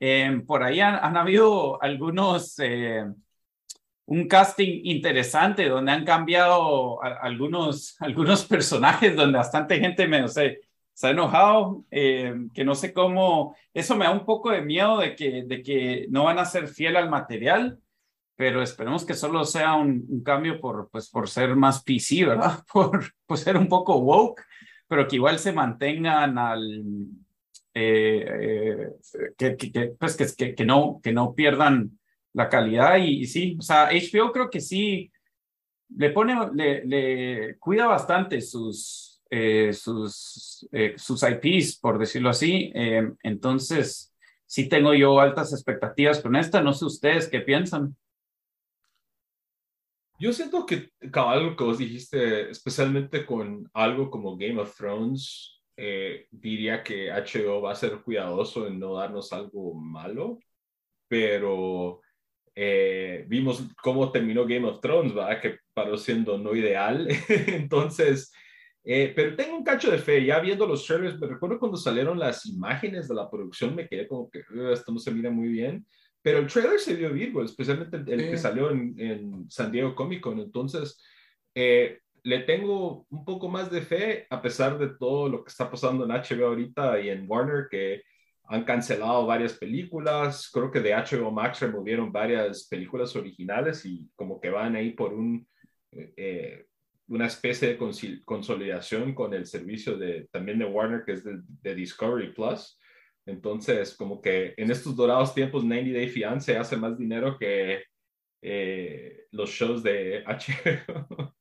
[0.00, 3.04] Eh, por ahí han, han habido algunos, eh,
[4.10, 10.28] un casting interesante donde han cambiado a, algunos, algunos personajes, donde bastante gente me, no
[10.28, 10.60] sé,
[10.92, 14.98] se ha enojado, eh, que no sé cómo, eso me da un poco de miedo
[14.98, 17.78] de que, de que no van a ser fiel al material
[18.34, 22.64] pero esperemos que solo sea un, un, cambio por, pues, por ser más PC, ¿verdad?
[22.72, 24.40] Por, por, ser un poco woke,
[24.88, 26.82] pero que igual se mantengan al...
[27.74, 28.88] Eh, eh,
[29.36, 31.99] que, que, pues que, que, no, que no pierdan
[32.32, 35.10] la calidad y, y, sí, o sea, HBO creo que sí
[35.96, 42.72] le pone, le, cuida bastante sus, eh, sus, eh, IPs, por decirlo así,
[43.22, 44.14] entonces
[44.46, 47.96] sí tengo yo altas expectativas con esta, no sé ustedes qué piensan.
[50.20, 56.26] Yo siento que, cabal, que vos dijiste, especialmente con algo como Game of Thrones, eh,
[56.30, 60.38] diría que HBO va a ser cuidadoso en no darnos algo malo,
[61.08, 62.02] pero
[62.54, 65.40] eh, vimos cómo terminó Game of Thrones, ¿verdad?
[65.40, 67.08] Que paró siendo no ideal.
[67.28, 68.32] Entonces,
[68.82, 72.18] eh, pero tengo un cacho de fe, ya viendo los trailers, me recuerdo cuando salieron
[72.18, 75.86] las imágenes de la producción, me quedé como que esto no se mira muy bien.
[76.22, 78.30] Pero el trailer se vio Virgo, especialmente el, sí.
[78.30, 80.38] que salió en, en, San Diego Comic Con.
[80.38, 81.00] Entonces,
[81.54, 85.70] eh, le tengo un poco más de fe, a pesar de todo lo que está
[85.70, 88.02] pasando en HBO ahorita y en Warner, que
[88.50, 90.50] han cancelado varias películas.
[90.52, 95.14] Creo que de HBO Max removieron varias películas originales y como que van ahí por
[95.14, 95.46] un,
[95.92, 96.66] eh,
[97.06, 101.74] una especie de consolidación con el servicio de, también de Warner, que es de, de
[101.76, 102.76] Discovery Plus.
[103.24, 107.84] Entonces, como que en estos dorados tiempos, 90 Day Fiance hace más dinero que
[108.42, 111.34] eh, los shows de HBO.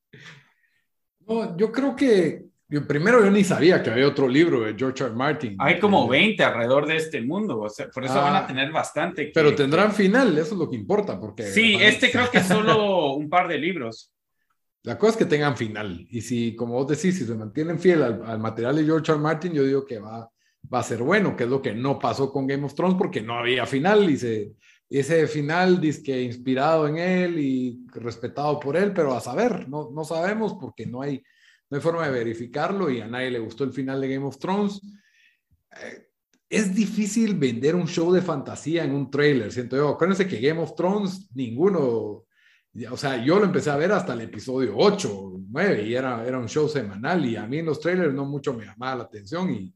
[1.21, 5.03] No, yo creo que yo, primero yo ni sabía que había otro libro de George
[5.03, 5.13] R.
[5.13, 5.55] Martin.
[5.59, 8.71] Hay como 20 alrededor de este mundo, o sea, por eso ah, van a tener
[8.71, 9.25] bastante.
[9.25, 11.19] Que, pero tendrán final, eso es lo que importa.
[11.19, 14.13] Porque sí, este creo que es solo un par de libros.
[14.83, 16.07] La cosa es que tengan final.
[16.09, 19.19] Y si, como vos decís, si se mantienen fiel al, al material de George R.
[19.19, 20.29] Martin, yo digo que va,
[20.73, 23.21] va a ser bueno, que es lo que no pasó con Game of Thrones porque
[23.21, 24.53] no había final y se,
[24.89, 29.91] ese final dice que inspirado en él y respetado por él, pero a saber, no,
[29.91, 31.21] no sabemos porque no hay,
[31.69, 34.39] no hay forma de verificarlo y a nadie le gustó el final de Game of
[34.39, 34.81] Thrones.
[35.81, 36.07] Eh,
[36.49, 39.89] es difícil vender un show de fantasía en un trailer, siento yo.
[39.89, 42.25] Acuérdense que Game of Thrones, ninguno,
[42.89, 46.39] o sea, yo lo empecé a ver hasta el episodio 8, 9 y era, era
[46.39, 49.51] un show semanal y a mí en los trailers no mucho me llamaba la atención
[49.51, 49.75] y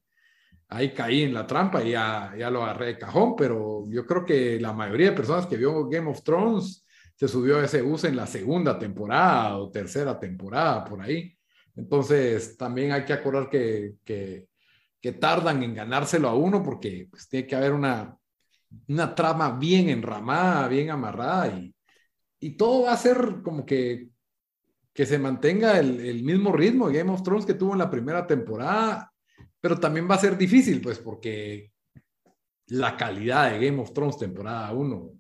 [0.70, 4.26] ahí caí en la trampa y ya, ya lo agarré de cajón, pero yo creo
[4.26, 6.84] que la mayoría de personas que vio Game of Thrones
[7.16, 11.38] se subió a ese bus en la segunda temporada o tercera temporada, por ahí.
[11.76, 14.48] Entonces, también hay que acordar que, que,
[15.20, 18.18] tardan en ganárselo a uno porque pues, tiene que haber una,
[18.88, 21.76] una trama bien enramada, bien amarrada y,
[22.40, 24.10] y todo va a ser como que,
[24.94, 28.26] que se mantenga el, el mismo ritmo Game of Thrones que tuvo en la primera
[28.26, 29.14] temporada
[29.64, 31.72] pero también va a ser difícil, pues, porque
[32.68, 35.12] la calidad de Game of Thrones temporada 1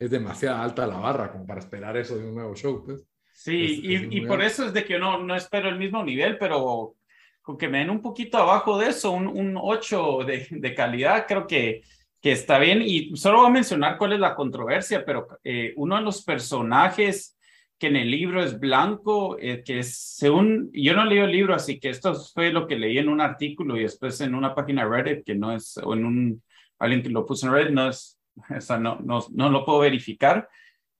[0.00, 3.06] es demasiado alta la barra como para esperar eso de un nuevo show, pues.
[3.38, 6.38] Sí, es, y, y por eso es de que no, no espero el mismo nivel,
[6.38, 6.96] pero
[7.40, 11.24] con que me den un poquito abajo de eso, un, un 8 de, de calidad,
[11.28, 11.82] creo que,
[12.20, 12.82] que está bien.
[12.84, 17.38] Y solo voy a mencionar cuál es la controversia, pero eh, uno de los personajes
[17.78, 21.54] que en el libro es blanco, eh, que es, según, yo no leí el libro,
[21.54, 24.84] así que esto fue lo que leí en un artículo y después en una página
[24.84, 26.42] Reddit, que no es, o en un,
[26.80, 28.18] alguien que lo puso en Reddit, no es,
[28.50, 30.48] o sea, no, no, no lo puedo verificar,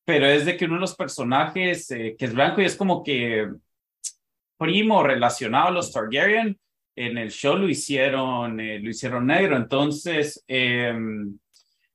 [0.08, 3.02] pero es de que uno de los personajes eh, que es blanco y es como
[3.02, 3.46] que
[4.56, 6.58] primo relacionado a los Targaryen,
[6.96, 10.42] en el show lo hicieron, eh, lo hicieron negro, entonces...
[10.48, 10.94] Eh,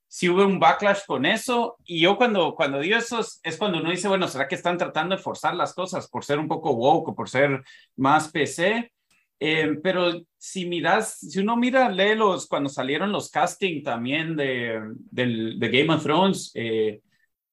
[0.07, 1.77] si hubo un backlash con eso.
[1.85, 5.15] Y yo cuando, cuando digo eso es, cuando uno dice, bueno, ¿será que están tratando
[5.15, 7.63] de forzar las cosas por ser un poco woke o por ser
[7.95, 8.93] más PC?
[9.39, 14.79] Eh, pero si miras, si uno mira, lee los, cuando salieron los casting también de,
[15.09, 17.01] de, de Game of Thrones, eh,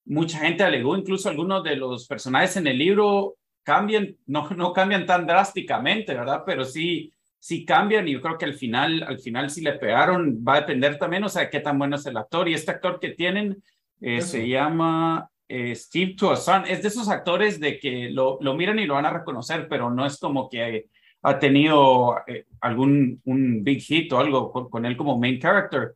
[0.05, 5.07] mucha gente alegó, incluso algunos de los personajes en el libro cambian, no, no cambian
[5.07, 6.43] tan drásticamente, ¿verdad?
[6.45, 10.45] Pero sí, si cambian y yo creo que al final, al final si le pegaron,
[10.47, 12.49] va a depender también, o sea, qué tan bueno es el actor.
[12.49, 13.63] Y este actor que tienen
[14.01, 18.79] eh, se llama eh, Steve Toussaint, es de esos actores de que lo, lo, miran
[18.79, 20.87] y lo van a reconocer, pero no es como que
[21.23, 25.95] ha tenido eh, algún un big hit o algo con, con, él como main character.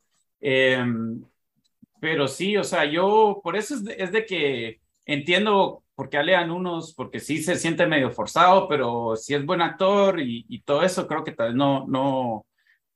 [2.00, 6.18] Pero sí, o sea, yo por eso es de, es de que entiendo por qué
[6.18, 10.62] alean unos, porque sí se siente medio forzado, pero si es buen actor y, y
[10.62, 12.46] todo eso, creo que tal vez no, no,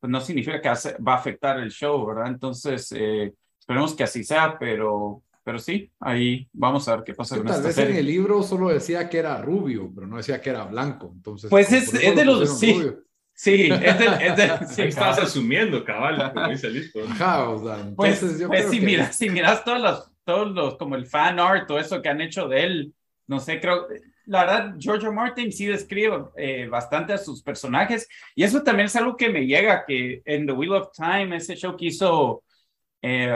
[0.01, 2.29] pues no significa que va a afectar el show, ¿verdad?
[2.29, 7.37] Entonces, eh, esperemos que así sea, pero, pero sí, ahí vamos a ver qué pasa
[7.37, 10.51] con Tal vez en el libro solo decía que era rubio, pero no decía que
[10.51, 11.51] era blanco, entonces...
[11.51, 12.59] Pues es, es de los...
[12.59, 12.83] Sí,
[13.41, 16.99] Sí, es del, es del, sí, Estás asumiendo, cabal, como dice listo.
[17.09, 18.87] Ajá, o sea, pues, yo pues creo si, que...
[18.87, 22.21] miras, si miras todos los, todos los, como el fan art, todo eso que han
[22.21, 22.95] hecho de él,
[23.29, 23.87] no sé, creo,
[24.27, 28.97] la verdad, George Martin sí describe eh, bastante a sus personajes y eso también es
[28.97, 32.43] algo que me llega, que en The Wheel of Time, ese show que hizo
[33.01, 33.31] eh,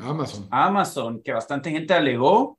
[0.00, 0.48] Amazon.
[0.50, 2.58] Amazon, que bastante gente alegó,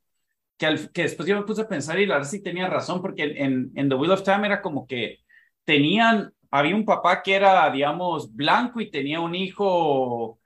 [0.56, 3.02] que, al, que después yo me puse a pensar y la verdad sí tenía razón,
[3.02, 5.18] porque en, en The Wheel of Time era como que
[5.66, 10.38] tenían había un papá que era, digamos, blanco y tenía un hijo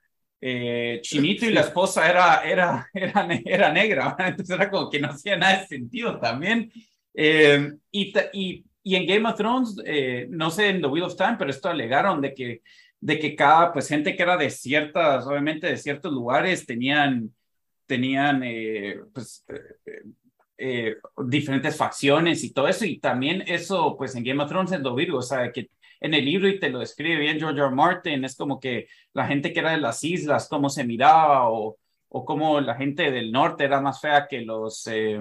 [0.45, 5.09] eh, chinito y la esposa era, era, era, era negra, entonces era como que no
[5.09, 6.71] hacía nada de sentido también.
[7.13, 11.15] Eh, y, y, y, en Game of Thrones, eh, no sé en The Wheel of
[11.15, 12.61] Time, pero esto alegaron de que,
[12.99, 17.33] de que cada, pues gente que era de ciertas, obviamente de ciertos lugares, tenían,
[17.85, 18.43] tenían,
[19.13, 19.45] pues,
[21.25, 24.95] diferentes facciones y todo eso, y también eso, pues en Game of Thrones es lo
[24.95, 25.69] virgo, o sea, que
[26.03, 27.71] en el libro y te lo describe bien George R.
[27.71, 31.77] Martin, es como que la gente que era de las islas, cómo se miraba o,
[32.09, 35.17] o cómo la gente del norte era más fea que los, eh,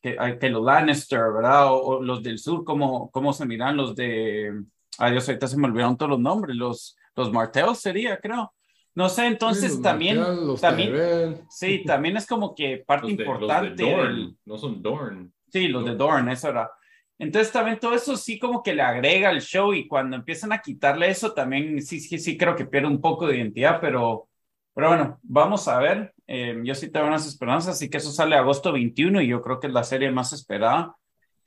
[0.00, 1.66] que, que, los Lannister, ¿verdad?
[1.70, 4.50] O, los del sur, cómo, cómo se miran los de,
[4.96, 8.54] adiós, ahorita se me olvidaron todos los nombres, los, los Martells sería, creo.
[8.94, 10.24] No sé, entonces sí, también,
[10.58, 13.82] también sí, también es como que parte de, importante.
[13.82, 15.32] Dorn, no son Dorn.
[15.52, 16.70] Sí, los de Dorn, eso era.
[17.18, 20.60] Entonces también todo eso sí como que le agrega al show y cuando empiezan a
[20.60, 24.28] quitarle eso también sí, sí, sí creo que pierde un poco de identidad, pero,
[24.72, 26.14] pero bueno, vamos a ver.
[26.26, 29.58] Eh, yo sí tengo unas esperanzas, así que eso sale agosto 21 y yo creo
[29.58, 30.94] que es la serie más esperada.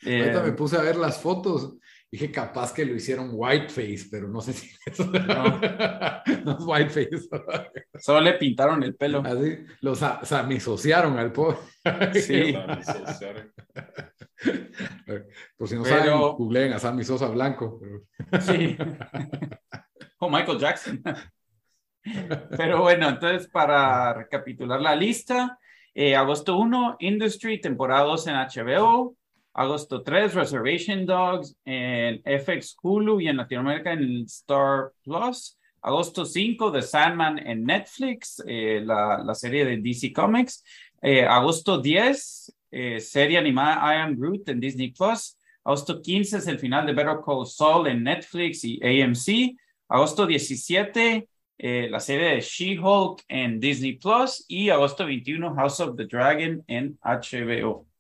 [0.03, 1.75] Eh, Ahorita me puse a ver las fotos.
[2.12, 5.06] Dije, capaz que lo hicieron whiteface, pero no sé si eso...
[5.06, 5.62] No,
[6.43, 7.30] no es whiteface.
[7.97, 9.24] Solo le pintaron el pelo.
[9.26, 11.58] Así, lo samisociaron al pobre.
[12.13, 12.54] Sí.
[15.58, 15.97] Por si no pero...
[15.97, 17.80] saben, googleen a Sammy Sosa Blanco.
[17.80, 18.41] Pero...
[18.41, 18.76] Sí.
[20.19, 21.02] O Michael Jackson.
[22.58, 25.60] Pero bueno, entonces para recapitular la lista,
[25.93, 29.15] eh, agosto 1, Industry, temporada 2 en HBO.
[29.54, 35.58] Agosto 3, Reservation Dogs en FX Hulu y en Latinoamérica en Star Plus.
[35.82, 40.64] Agosto 5, The Sandman en Netflix, eh, la, la, serie de DC Comics.
[41.02, 45.38] Eh, agosto 10, eh, serie animada I Am Groot en Disney Plus.
[45.64, 49.58] Agosto 15 es el final de Better Call Saul en Netflix y AMC.
[49.90, 54.46] Agosto 17, eh, la serie de She-Hulk en Disney Plus.
[54.48, 57.90] Y agosto 21, House of the Dragon en HBO.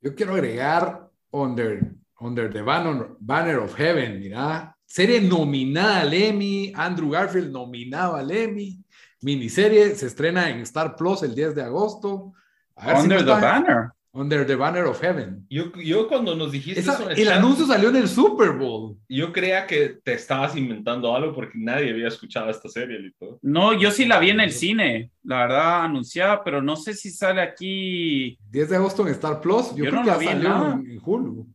[0.00, 6.72] Yo quiero agregar Under, under the Banner, Banner of Heaven, mira, serie nominada al Emmy,
[6.74, 8.82] Andrew Garfield nominado al Emmy,
[9.20, 12.32] miniserie, se estrena en Star Plus el 10 de agosto.
[12.76, 13.90] Under si the Banner.
[14.18, 15.46] Under the Banner of Heaven.
[15.48, 18.96] Yo, yo cuando nos dijiste Esa, eso, el chat, anuncio salió en el Super Bowl.
[19.08, 23.38] Yo creía que te estabas inventando algo porque nadie había escuchado esta serie, Lito.
[23.42, 27.10] No, yo sí la vi en el cine, la verdad, anunciada, pero no sé si
[27.10, 28.36] sale aquí.
[28.50, 29.70] 10 de agosto en Star Plus.
[29.76, 31.46] Yo, yo creo no que ya salió en, en, Hulu.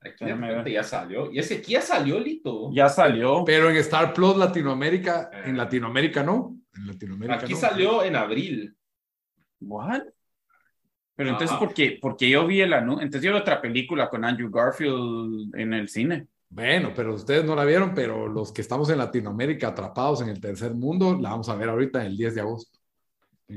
[0.00, 1.30] Aquí ya salió.
[1.30, 2.70] Y ese aquí ya salió, Lito.
[2.72, 3.44] Ya salió.
[3.44, 5.42] Pero en Star Plus Latinoamérica, eh.
[5.46, 6.56] en Latinoamérica no.
[6.74, 7.58] En Latinoamérica aquí no.
[7.58, 8.74] salió en abril.
[9.60, 10.02] ¿What?
[11.14, 11.98] Pero entonces, ¿por qué?
[12.00, 13.04] Porque yo vi el anuncio.
[13.04, 16.26] Entonces, yo vi otra película con Andrew Garfield en el cine.
[16.48, 20.40] Bueno, pero ustedes no la vieron, pero los que estamos en Latinoamérica atrapados en el
[20.40, 22.78] tercer mundo, la vamos a ver ahorita el 10 de agosto.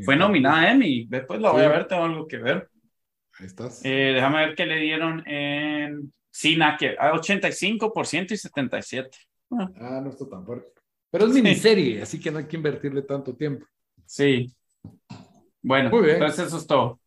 [0.03, 1.05] Fue nominada a Emmy.
[1.07, 1.65] Después la voy sí.
[1.65, 2.69] a ver, tengo algo que ver.
[3.39, 3.83] Ahí estás.
[3.83, 9.17] Eh, déjame ver qué le dieron en Cina, que a 85% y 77.
[9.51, 9.69] Ah.
[9.79, 10.67] ah, no está tan fuerte.
[11.11, 12.01] Pero es miniserie, sí.
[12.01, 13.65] así que no hay que invertirle tanto tiempo.
[14.05, 14.53] Sí.
[15.61, 16.15] Bueno, Muy bien.
[16.15, 16.99] entonces eso es todo.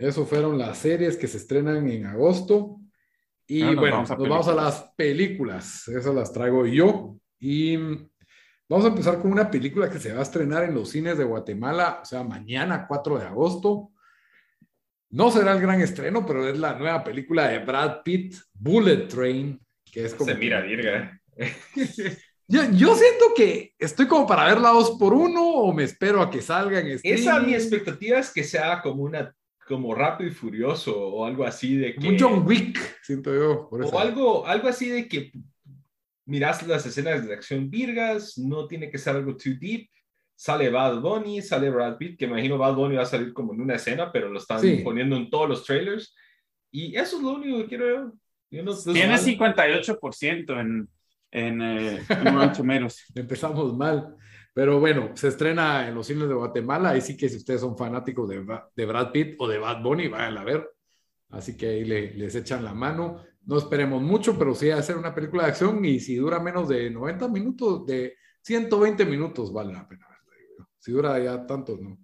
[0.00, 2.80] Eso fueron las series que se estrenan en agosto.
[3.46, 5.86] Y no, bueno, vamos nos vamos a las películas.
[5.88, 7.18] Esas las traigo yo.
[7.38, 11.18] Y vamos a empezar con una película que se va a estrenar en los cines
[11.18, 13.90] de Guatemala, o sea, mañana 4 de agosto.
[15.10, 19.60] No será el gran estreno, pero es la nueva película de Brad Pitt, Bullet Train,
[19.84, 20.30] que es como...
[20.30, 21.20] Se mira, virga.
[22.52, 26.28] Yo, yo, siento que estoy como para verla dos por uno o me espero a
[26.28, 27.20] que salga en streaming.
[27.20, 29.32] Esa mi expectativa es que sea como una
[29.70, 32.08] como rápido y furioso o algo así de que...
[32.08, 33.68] Un John Wick, siento yo.
[33.70, 35.30] o algo, algo así de que
[36.26, 39.88] miras las escenas de acción virgas, no tiene que ser algo too deep,
[40.34, 43.60] sale Bad Bunny, sale Brad Pitt, que imagino Bad Bunny va a salir como en
[43.60, 46.16] una escena, pero lo están poniendo en todos los trailers.
[46.72, 48.12] Y eso es lo único que quiero yo.
[48.48, 50.88] Tiene 58% en,
[51.30, 54.16] en, eh, en Empezamos mal.
[54.52, 56.90] Pero bueno, se estrena en los cines de Guatemala.
[56.90, 58.44] Ahí sí que si ustedes son fanáticos de,
[58.74, 60.68] de Brad Pitt o de Bad Bunny, vayan a ver.
[61.30, 63.22] Así que ahí les echan la mano.
[63.46, 66.68] No esperemos mucho, pero sí a ser una película de acción y si dura menos
[66.68, 70.06] de 90 minutos, de 120 minutos, vale la pena.
[70.78, 71.98] Si dura ya tanto, no.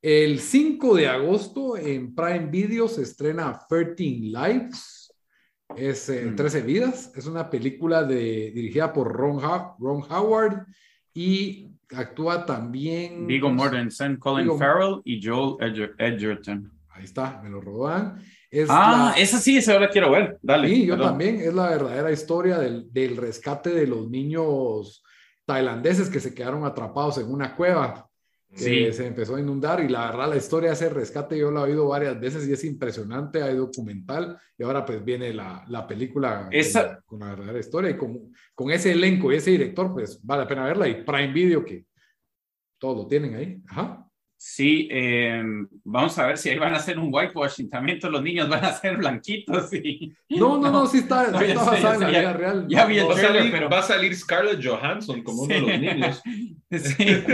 [0.00, 5.12] El 5 de agosto en Prime Video se estrena 13 Lives.
[5.76, 6.66] Es 13 eh, mm.
[6.66, 7.12] vidas.
[7.16, 9.40] Es una película de, dirigida por Ron,
[9.78, 10.66] Ron Howard
[11.18, 13.26] y actúa también.
[13.26, 15.56] Vigo Mortensen, Colin Farrell y Joel
[15.98, 16.72] Edgerton.
[16.90, 18.22] Ahí está, me lo roban.
[18.68, 20.38] ah, esa sí, esa ahora quiero ver.
[20.40, 20.68] Dale.
[20.68, 21.40] Sí, yo también.
[21.40, 25.02] Es la verdadera historia del, del, rescate de los niños
[25.44, 28.07] tailandeses que se quedaron atrapados en una cueva.
[28.58, 31.60] Que se empezó a inundar y la verdad la historia de ese rescate yo la
[31.60, 35.86] he oído varias veces y es impresionante, hay documental y ahora pues viene la, la
[35.86, 37.00] película esa...
[37.06, 40.48] con, la verdadera historia y con, con ese elenco y ese director pues vale la
[40.48, 41.84] pena verla y Prime Video que
[42.78, 43.60] todos lo tienen ahí.
[43.68, 44.08] Ajá.
[44.40, 45.42] Sí, eh,
[45.82, 47.68] vamos a ver si ahí van a hacer un whitewashing.
[47.68, 49.72] También todos los niños van a ser blanquitos.
[49.74, 50.14] Y...
[50.28, 52.66] No, no, no, sí está, no, está basada en la vida real.
[52.68, 53.68] Ya vi el va, trailer, salir, pero...
[53.68, 56.22] va a salir Scarlett Johansson como uno de los niños.
[56.78, 57.24] Sí.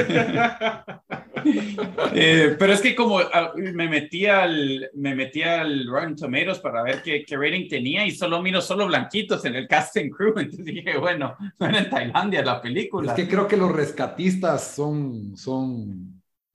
[2.14, 3.20] eh, pero es que como uh,
[3.56, 8.12] me metí al me metí al Rotten Tomatoes para ver qué, qué, rating tenía y
[8.12, 10.34] solo miro solo blanquitos en el casting crew.
[10.38, 13.12] Entonces dije, bueno, no era en Tailandia la película.
[13.12, 16.13] Es que creo que los rescatistas son, son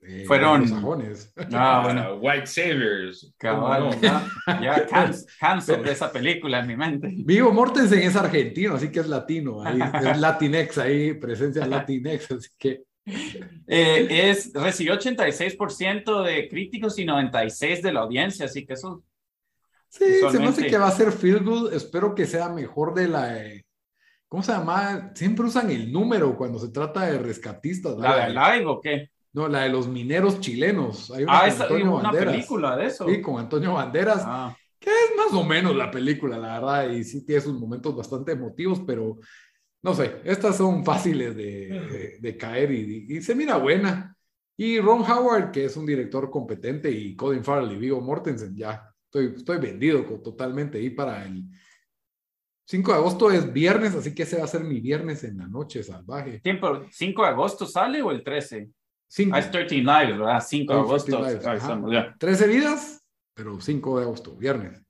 [0.09, 0.65] eh, Fueron.
[1.53, 2.15] Ah, bueno.
[2.21, 3.31] White Saviors.
[3.39, 4.87] ya,
[5.39, 7.13] cancel de esa película en mi mente.
[7.15, 9.63] Vivo Mortensen es argentino, así que es latino.
[9.63, 12.83] Ahí, es Latinex, ahí presencia Latinex, así que.
[13.67, 19.03] Eh, es, recibió 86% de críticos y 96% de la audiencia, así que eso.
[19.89, 21.73] Sí, se me hace que va a ser Feel Good.
[21.73, 23.37] Espero que sea mejor de la.
[23.37, 23.63] Eh,
[24.27, 25.11] ¿Cómo se llama?
[25.13, 27.95] Siempre usan el número cuando se trata de rescatistas.
[27.97, 29.09] ¿La de live o qué?
[29.33, 31.11] No, la de los mineros chilenos.
[31.11, 33.07] Hay una, ah, esa, una película de eso.
[33.07, 34.55] Sí, con Antonio Banderas, ah.
[34.79, 38.31] que es más o menos la película, la verdad, y sí tiene sus momentos bastante
[38.31, 39.19] emotivos, pero
[39.81, 44.15] no sé, estas son fáciles de, de, caer y, y, se mira buena.
[44.57, 48.93] Y Ron Howard, que es un director competente, y Colin Farrell y Vigo Mortensen, ya
[49.05, 51.45] estoy, estoy vendido totalmente ahí para el
[52.69, 55.47] 5 de agosto es viernes, así que ese va a ser mi viernes en la
[55.47, 56.39] noche salvaje.
[56.39, 56.67] ¿Tiempo?
[56.67, 58.69] ¿5 de agosto sale o el 13?
[59.09, 59.35] Cinco.
[59.35, 60.43] Ah, es 13 Lives, ¿verdad?
[60.45, 61.25] 5 de agosto.
[62.19, 63.03] 13 vidas,
[63.33, 64.85] pero 5 de agosto, viernes.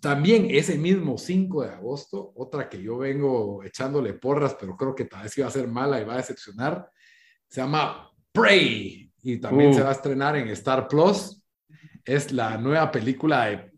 [0.00, 5.04] También ese mismo 5 de agosto, otra que yo vengo echándole porras, pero creo que
[5.04, 6.90] tal vez iba a ser mala y va a decepcionar,
[7.46, 11.42] se llama Prey y también se va a estrenar en Star Plus.
[12.02, 13.70] Es la nueva película de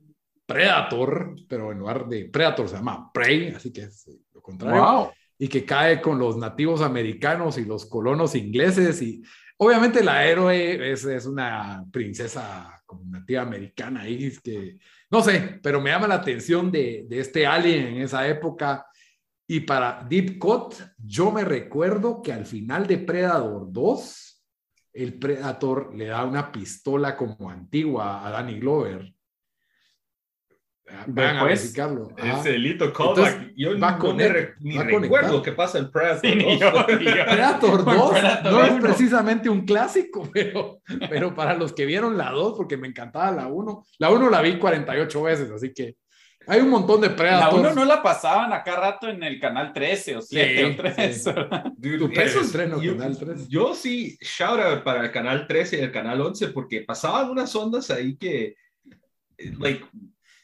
[0.47, 4.81] Predator, pero en lugar de Predator se llama Prey, así que es lo contrario.
[4.81, 9.23] Wow y que cae con los nativos americanos y los colonos ingleses y
[9.59, 14.79] obviamente la héroe es, una princesa como nativa americana es que
[15.11, 18.87] no sé, pero me llama la atención de, de este alien en esa época.
[19.49, 24.43] Y para Deep Cut yo me recuerdo que al final de Predator 2
[24.95, 29.16] el Predator le da una pistola como antigua a Danny Glover
[31.09, 32.13] Van a verificarlo.
[32.17, 33.53] Ese delito callback.
[33.57, 34.15] Yo va no
[34.61, 36.85] ni recuerdo qué pasa en Predator 2.
[36.87, 42.55] Predator 2 no es precisamente un clásico, pero, pero para los que vieron la 2,
[42.57, 45.97] porque me encantaba la 1, la 1 la vi 48 veces, así que
[46.49, 47.63] hay un montón de Predators.
[47.63, 51.25] La 1 no la pasaban acá rato en el canal 13 o 7 o 3.
[51.25, 51.31] Sí.
[51.77, 53.47] Dude, eso estreno, yo, canal 13.
[53.49, 57.55] yo sí, shout out para el canal 13 y el canal 11, porque pasaban unas
[57.57, 58.55] ondas ahí que,
[59.59, 59.85] like,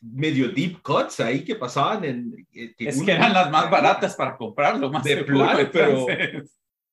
[0.03, 2.47] medio deep cuts ahí que pasaban en...
[2.53, 6.07] Eh, es que eran las más baratas para comprarlo, más de plano, pero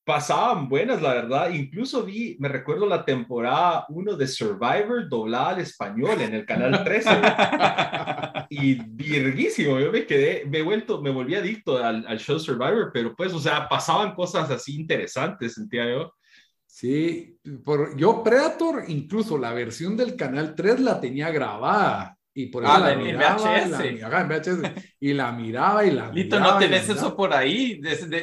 [0.10, 1.52] pasaban buenas, la verdad.
[1.52, 6.84] Incluso vi, me recuerdo la temporada 1 de Survivor doblada al español en el canal
[6.84, 7.10] 13.
[8.50, 12.92] y virguísimo, yo me quedé, me he vuelto, me volví adicto al, al show Survivor,
[12.94, 16.14] pero pues, o sea, pasaban cosas así interesantes, sentía yo.
[16.66, 22.64] Sí, por, yo Predator, incluso la versión del Canal 3 la tenía grabada y por
[22.64, 23.58] eso ah, la miraba,
[25.00, 27.82] Y la, miraba y la Lito, no tenés eso por ahí,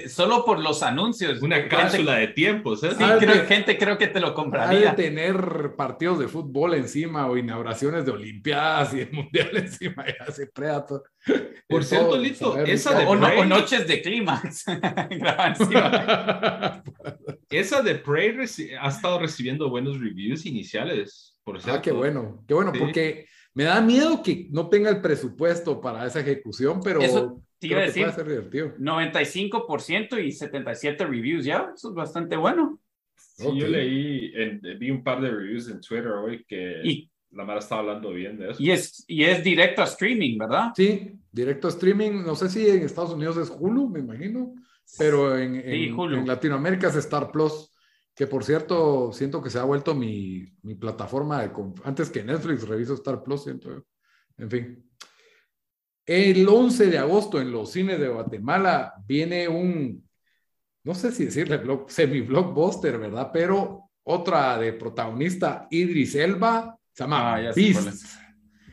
[0.08, 1.42] solo por los anuncios.
[1.42, 2.82] Una cápsula de tiempos.
[2.84, 2.90] ¿eh?
[2.96, 4.90] Sí, creo, gente creo que te lo compraría.
[4.90, 10.32] de tener partidos de fútbol encima o inauguraciones de Olimpiadas y de Mundial encima, ya
[10.32, 11.02] se Predator.
[11.68, 14.64] Por cierto, Lito, esa de o, o, noches de clímax.
[17.50, 18.36] esa de Prey
[18.80, 21.80] ha estado recibiendo buenos reviews iniciales, por cierto.
[21.80, 23.26] Ah, qué bueno, qué bueno, porque
[23.56, 27.78] me da miedo que no tenga el presupuesto para esa ejecución, pero Eso te iba
[27.78, 28.74] a decir, puede ser divertido.
[28.76, 32.78] 95% y 77 reviews ya, eso es bastante bueno.
[33.16, 34.30] Sí, yo leí,
[34.78, 38.36] vi un par de reviews en Twitter hoy que y, la Mara estaba hablando bien
[38.36, 38.62] de eso.
[38.62, 40.72] Y es, y es directo a streaming, ¿verdad?
[40.76, 42.24] Sí, directo a streaming.
[42.26, 44.54] No sé si en Estados Unidos es Hulu, me imagino,
[44.98, 47.72] pero en, en, Latinoamérica es Star Plus,
[48.16, 51.50] que por cierto, siento que se ha vuelto mi, mi plataforma de...
[51.84, 53.84] Antes que Netflix, reviso Star Plus, siento
[54.38, 54.90] En fin.
[56.06, 60.08] El 11 de agosto en los cines de Guatemala viene un,
[60.84, 63.30] no sé si decirle semi-blockbuster, ¿verdad?
[63.32, 68.06] Pero otra de protagonista, Idris Elba, se llama ah, Beast.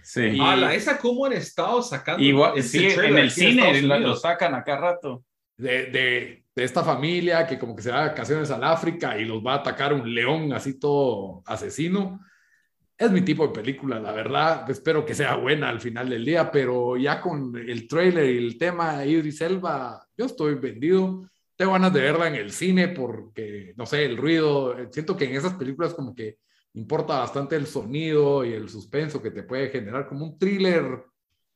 [0.04, 0.32] Sí.
[0.38, 2.24] la esa cómo han estado sacando.
[2.24, 5.26] Igual, sí, en el cine lo, sacan acá rato.
[5.58, 9.46] De, de, de, esta familia que como que se da vacaciones al África y los
[9.46, 12.20] va a atacar un león así todo asesino.
[12.98, 14.70] Es mi tipo de película, la verdad.
[14.70, 18.58] Espero que sea buena al final del día, pero ya con el trailer y el
[18.58, 23.74] tema de Idris Elba, yo estoy vendido tengo ganas de verla en el cine porque,
[23.78, 26.40] no sé, el ruido, siento que en esas películas como que
[26.74, 31.06] importa bastante el sonido y el suspenso que te puede generar como un thriller.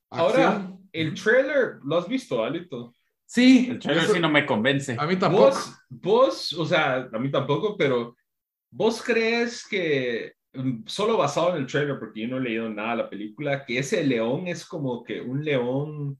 [0.09, 2.93] Ahora, el trailer, ¿lo has visto, Alito?
[3.27, 3.67] Sí.
[3.69, 4.95] El trailer sí no me convence.
[4.97, 5.47] A mí tampoco.
[5.47, 8.15] ¿Vos, vos, o sea, a mí tampoco, pero
[8.71, 12.91] ¿vos crees que, mm, solo basado en el trailer, porque yo no he leído nada
[12.91, 16.17] de la película, que ese león es como que un león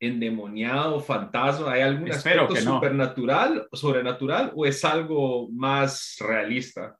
[0.00, 1.72] endemoniado, fantasma?
[1.72, 6.96] ¿Hay algún aspecto supernatural, sobrenatural o es algo más realista?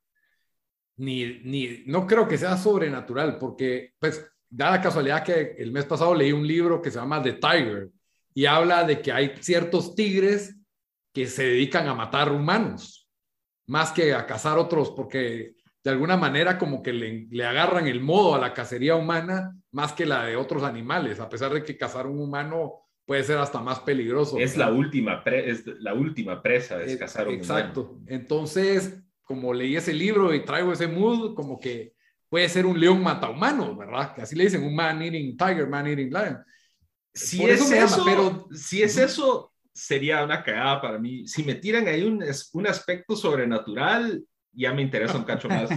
[0.99, 5.87] Ni, ni, no creo que sea sobrenatural, porque, pues, da la casualidad que el mes
[5.87, 7.89] pasado leí un libro que se llama The Tiger
[8.35, 10.57] y habla de que hay ciertos tigres
[11.12, 13.09] que se dedican a matar humanos,
[13.66, 15.55] más que a cazar otros, porque
[15.85, 19.93] de alguna manera como que le, le, agarran el modo a la cacería humana más
[19.93, 23.61] que la de otros animales, a pesar de que cazar un humano puede ser hasta
[23.61, 24.39] más peligroso.
[24.39, 27.99] Es la última, es la última presa de cazar un Exacto.
[28.07, 31.95] Entonces, como leí ese libro y traigo ese mood, como que
[32.28, 34.14] puede ser un león mata humano, ¿verdad?
[34.14, 36.39] Que así le dicen, un man eating tiger, man eating lion.
[37.15, 41.27] Si es eso, pero si es eso, sería una cagada para mí.
[41.27, 45.71] Si me tiran ahí un, un aspecto sobrenatural, ya me interesa un cacho más.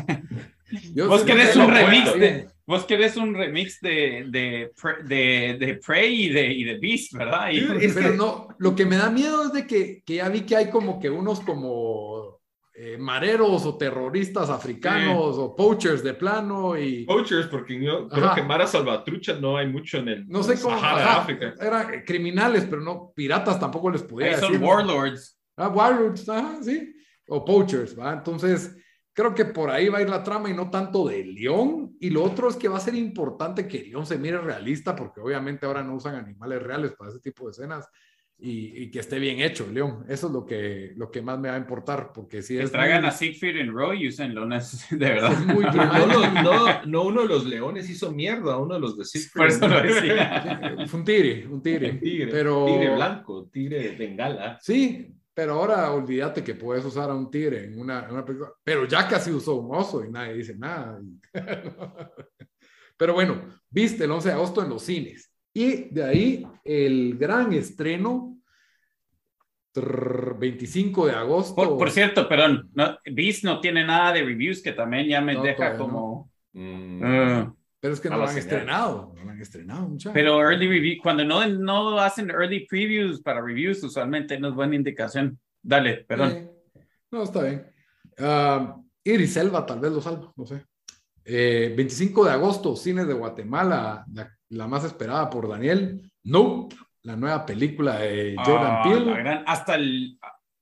[1.08, 4.72] Vos querés un remix de, vos querés un remix de, de,
[5.04, 7.50] de, de Prey y de, y de Beast, ¿verdad?
[7.94, 10.70] pero no, lo que me da miedo es de que, que ya vi que hay
[10.70, 12.14] como que unos como
[12.78, 17.06] eh, mareros o terroristas africanos o poachers de plano y...
[17.06, 20.76] Poachers, porque yo creo que Mara Salvatrucha no hay mucho en el no sé cómo,
[20.76, 21.54] África.
[21.60, 24.60] Eran criminales, pero no piratas tampoco les podía decir.
[24.60, 25.40] Son warlords.
[25.56, 26.26] Ah, warlords,
[26.62, 26.94] sí.
[27.28, 28.14] O poachers, ¿va?
[28.14, 28.76] Entonces
[29.16, 31.96] Creo que por ahí va a ir la trama y no tanto de León.
[32.02, 35.22] Y lo otro es que va a ser importante que León se mire realista, porque
[35.22, 37.88] obviamente ahora no usan animales reales para ese tipo de escenas.
[38.38, 40.06] Y, que esté bien hecho, León.
[40.10, 42.70] Eso es lo que, lo que más me va a importar, porque si es...
[42.70, 45.32] tragan a Siegfried en Roy y usen lones, de verdad.
[45.32, 49.06] Es muy no, no, no, uno de los leones hizo mierda, uno de los de
[49.06, 49.42] Siegfried.
[49.42, 50.76] Por eso lo decía.
[50.88, 51.92] Fue un tigre, un tigre.
[51.92, 52.66] Un tigre, pero...
[52.66, 54.60] tigre blanco, tigre bengala.
[54.62, 58.52] Sí, pero ahora olvídate que puedes usar a un tigre en una, una película.
[58.64, 61.00] Pero ya casi usó un oso y nadie dice nada.
[62.98, 65.32] Pero bueno, viste el 11 de agosto en los cines.
[65.56, 68.38] Y de ahí el gran estreno,
[69.74, 71.78] 25 de agosto.
[71.78, 75.78] Por, cierto, perdón, no, Beast no tiene nada de reviews que también ya me deja
[75.78, 76.30] como...
[76.51, 77.01] Mm.
[77.03, 77.56] Ah.
[77.80, 80.14] Pero es que no lo han estrenado, no lo han estrenado muchachos.
[80.14, 84.76] Pero early review, cuando no, no hacen early previews para reviews, usualmente no es buena
[84.76, 85.39] indicación.
[85.62, 86.51] Dale, perdón.
[87.12, 87.66] no, está bien.
[88.20, 90.66] Uh, Iris Selva tal vez lo salva, no sé.
[91.24, 96.10] 25 eh, de agosto, cines de Guatemala, la, más esperada por Daniel.
[96.24, 99.43] Nope, la nueva película de Jordan ah, Peele.
[99.46, 100.18] hasta el...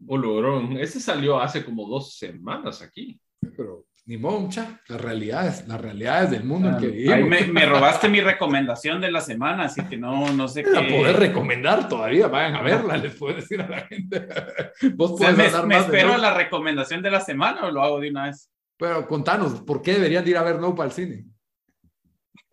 [0.05, 3.17] Olorón, ese salió hace como dos semanas aquí.
[3.55, 7.47] Pero ni moncha, las realidades, las realidades del mundo en que vivimos.
[7.47, 10.71] Me, robaste mi recomendación de la semana, así que no, no sé qué.
[10.71, 14.27] La poder recomendar todavía, vayan a verla, les puedo decir a la gente.
[14.95, 18.25] Vos puedes me, me espero la recomendación de la semana o lo hago de una
[18.25, 18.49] vez.
[18.77, 21.25] Pero contanos, ¿por qué deberían ir a ver No para el cine?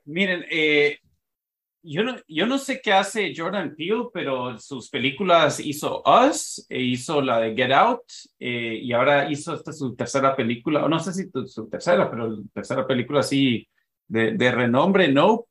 [0.04, 1.00] Miren, eh,
[1.82, 6.80] yo no, yo no sé qué hace Jordan Peele, pero sus películas hizo Us, e
[6.80, 8.02] hizo la de Get Out,
[8.38, 12.42] eh, y ahora hizo esta su tercera película, o no sé si su tercera, pero
[12.52, 13.66] tercera película así
[14.06, 15.46] de, de renombre, No.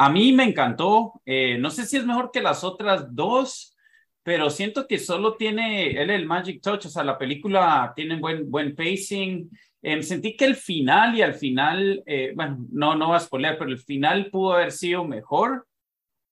[0.00, 3.76] A mí me encantó, eh, no sé si es mejor que las otras dos,
[4.22, 8.48] pero siento que solo tiene él el magic touch, o sea, la película tiene buen,
[8.48, 9.50] buen pacing.
[9.82, 13.56] Em, sentí que el final y al final, eh, bueno, no, no va a spoiler,
[13.58, 15.66] pero el final pudo haber sido mejor,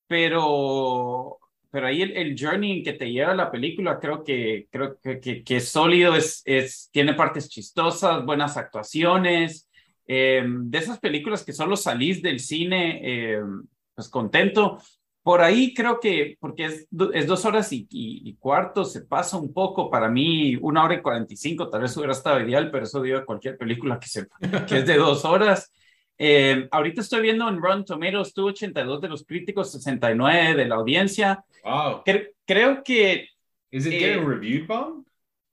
[0.08, 1.38] pero,
[1.70, 5.44] pero ahí el, el journey que te lleva la película creo que, creo que, que,
[5.44, 9.68] que es sólido, es, es, tiene partes chistosas, buenas actuaciones,
[10.06, 14.78] em, de esas películas que solo salís del cine em, pues contento.
[15.26, 19.52] Por ahí creo que, porque es, es dos horas y, y, cuarto, se pasa un
[19.52, 19.90] poco.
[19.90, 23.02] Para mí, una hora y cuarenta y cinco, tal vez hubiera estado ideal, pero eso
[23.02, 24.28] dio a cualquier película que, se,
[24.68, 25.72] que es de dos horas.
[26.16, 30.76] Eh, ahorita estoy viendo en Rotten Tomatoes, tuvo 82 de los críticos, 69 de la
[30.76, 31.44] audiencia.
[31.64, 32.04] Wow.
[32.04, 33.28] Cre creo que...
[33.72, 35.04] ¿Es it eh, reviewed bomb?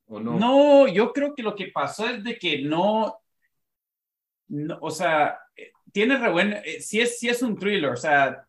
[0.05, 0.37] ¿O no?
[0.37, 3.17] No, yo creo que lo que pasó es de que no,
[4.49, 5.39] no o sea,
[5.91, 8.45] tiene re buen, eh, sí, es, sí es un thriller, o sea,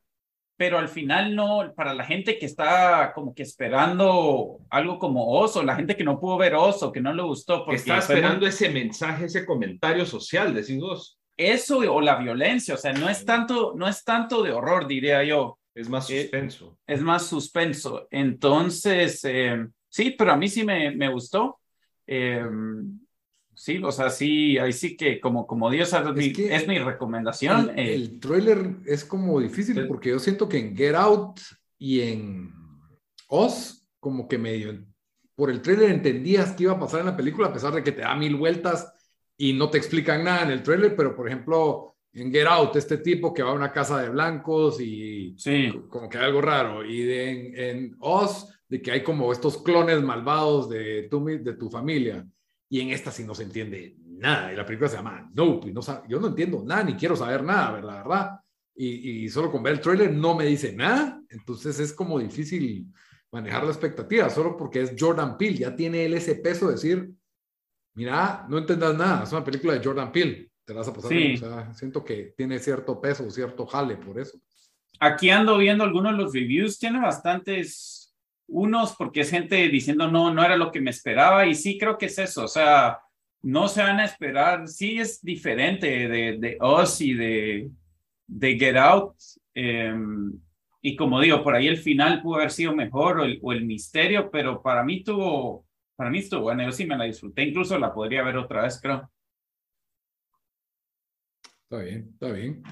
[0.56, 5.62] pero al final no, para la gente que está como que esperando algo como Oso,
[5.62, 7.64] la gente que no pudo ver Oso, que no le gustó.
[7.64, 11.18] Porque está esperando ese mensaje, ese comentario social, decís vos.
[11.36, 15.24] Eso o la violencia, o sea, no es tanto, no es tanto de horror, diría
[15.24, 15.58] yo.
[15.74, 16.78] Es más eh, suspenso.
[16.86, 18.06] es más suspenso.
[18.12, 21.58] Entonces, eh, sí, pero a mí sí me, me gustó.
[22.06, 22.44] Eh,
[23.54, 27.70] Sí, o sea, sí, ahí sí que como, como Dios es, mi, recomendación.
[27.70, 27.94] El, eh.
[27.94, 31.40] el, trailer es como difícil porque yo siento que en Get Out
[31.78, 32.52] y en
[33.28, 34.84] Oz, como que medio,
[35.36, 37.92] por el trailer entendías qué iba a pasar en la película, a pesar de que
[37.92, 38.92] te da mil vueltas
[39.36, 42.98] y no te explican nada en el trailer, pero por ejemplo, en Get Out, este
[42.98, 45.72] tipo que va a una casa de blancos y sí.
[45.88, 49.62] como que hay algo raro, y de, en, en Oz, de que hay como estos
[49.62, 52.26] clones malvados de tu, de tu familia
[52.68, 54.52] y en esta sí no se entiende nada.
[54.52, 57.42] Y la película se llama Nope, y no, yo no entiendo nada, ni quiero saber
[57.42, 58.40] nada, la verdad.
[58.74, 62.92] Y, y, solo con ver el trailer no me dice nada, entonces es como difícil
[63.30, 67.10] manejar la expectativa, solo porque es Jordan Peele, ya tiene él ese peso de decir,
[67.94, 71.34] mira, no entendas nada, es una película de Jordan Peele, te vas a pasar, sí.
[71.34, 74.40] o sea, siento que tiene cierto peso, cierto jale por eso.
[74.98, 78.03] Aquí ando viendo algunos de los reviews, tiene bastantes
[78.46, 81.98] unos porque es gente diciendo no, no era lo que me esperaba y sí creo
[81.98, 83.00] que es eso, o sea,
[83.42, 87.70] no se van a esperar, sí es diferente de, de Us y de,
[88.26, 89.16] de Get Out.
[89.54, 89.94] Eh,
[90.80, 93.64] y como digo, por ahí el final pudo haber sido mejor o el, o el,
[93.64, 95.66] misterio, pero para mí tuvo,
[95.96, 98.80] para mí estuvo bueno, yo sí me la disfruté, incluso la podría ver otra vez,
[98.80, 99.10] creo.
[101.62, 102.62] Está bien, está bien.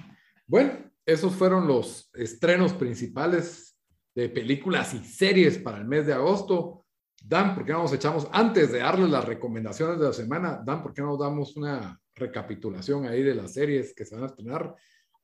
[0.47, 3.72] Bueno, esos fueron los estrenos principales
[4.15, 6.85] de películas y series para el mes de agosto.
[7.25, 10.83] Dan, ¿por qué no nos echamos, antes de darles las recomendaciones de la semana, Dan,
[10.83, 14.27] ¿por qué no nos damos una recapitulación ahí de las series que se van a
[14.27, 14.75] estrenar?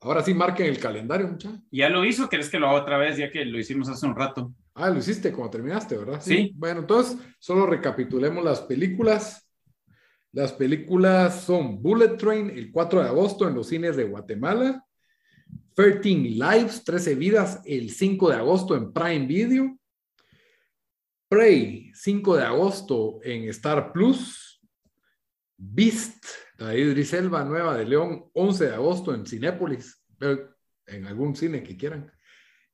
[0.01, 1.59] Ahora sí, marquen el calendario, muchachos.
[1.73, 2.29] ¿Ya lo hizo?
[2.29, 4.55] ¿Quieres que lo haga otra vez, ya que lo hicimos hace un rato?
[4.75, 6.21] Ah, lo hiciste cuando terminaste, ¿verdad?
[6.21, 6.37] Sí.
[6.37, 6.53] sí.
[6.55, 9.45] Bueno, entonces, solo recapitulemos las películas.
[10.31, 14.85] Las películas son Bullet Train el 4 de agosto en los cines de Guatemala.
[15.79, 19.79] 13 Lives, 13 vidas, el 5 de agosto en Prime Video.
[21.29, 24.61] Prey, 5 de agosto en Star Plus.
[25.57, 26.25] Beast,
[26.57, 30.05] la de Idris Elba, nueva de León, 11 de agosto en Cinépolis,
[30.85, 32.11] en algún cine que quieran.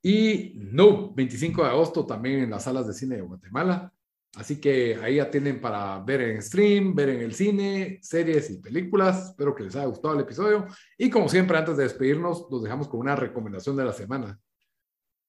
[0.01, 3.93] Y No, 25 de agosto también en las salas de cine de Guatemala.
[4.35, 8.61] Así que ahí ya tienen para ver en stream, ver en el cine, series y
[8.61, 9.29] películas.
[9.29, 10.67] Espero que les haya gustado el episodio.
[10.97, 14.37] Y como siempre, antes de despedirnos, los dejamos con una recomendación de la semana.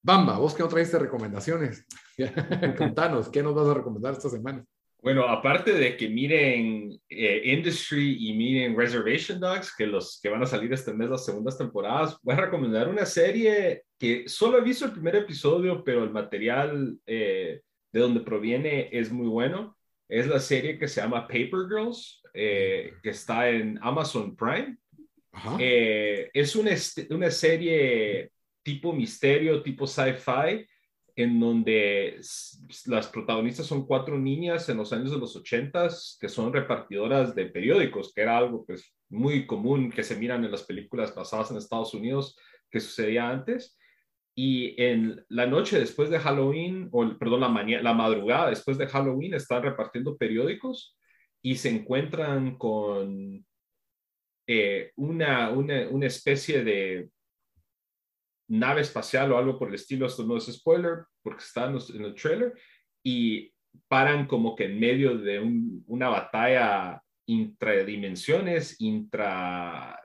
[0.03, 1.85] Bamba, vos que no traiste recomendaciones,
[2.79, 4.65] contanos, ¿qué nos vas a recomendar esta semana?
[5.03, 10.43] Bueno, aparte de que miren eh, Industry y miren Reservation Dogs, que los que van
[10.43, 14.63] a salir este mes las segundas temporadas, voy a recomendar una serie que solo he
[14.63, 17.63] visto el primer episodio, pero el material eh,
[17.97, 19.75] de donde proviene es muy bueno.
[20.07, 24.77] Es la serie que se llama Paper Girls, eh, que está en Amazon Prime.
[25.59, 26.73] Eh, es una,
[27.09, 28.31] una serie
[28.63, 30.67] tipo misterio, tipo sci-fi,
[31.17, 32.21] en donde
[32.85, 37.47] las protagonistas son cuatro niñas en los años de los ochentas que son repartidoras de
[37.47, 41.57] periódicos, que era algo pues muy común que se miran en las películas basadas en
[41.57, 42.37] Estados Unidos
[42.71, 43.79] que sucedía antes
[44.39, 48.87] y en la noche después de Halloween, o perdón, la, mañana, la madrugada después de
[48.87, 50.95] Halloween, están repartiendo periódicos
[51.43, 53.47] y se encuentran con
[54.47, 57.09] eh, una, una, una, especie de
[58.49, 62.15] nave espacial o algo por el estilo, esto no es spoiler porque está en, el
[62.15, 62.53] trailer,
[63.03, 63.53] y
[63.89, 65.41] paran como que en medio de
[65.87, 69.99] una batalla intradimensiones, intra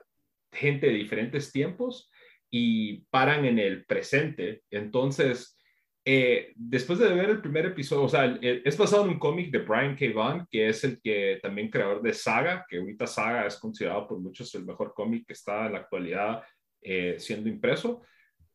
[0.50, 2.10] gente de diferentes tiempos,
[2.54, 4.62] y paran en el presente.
[4.70, 5.56] Entonces,
[6.04, 9.60] eh, después de ver el primer episodio, o sea, es basado en un cómic de
[9.60, 10.06] Brian K.
[10.14, 14.20] Vaughan, que es el que también creador de Saga, que ahorita Saga es considerado por
[14.20, 16.42] muchos el mejor cómic que está en la actualidad
[16.82, 18.02] eh, siendo impreso.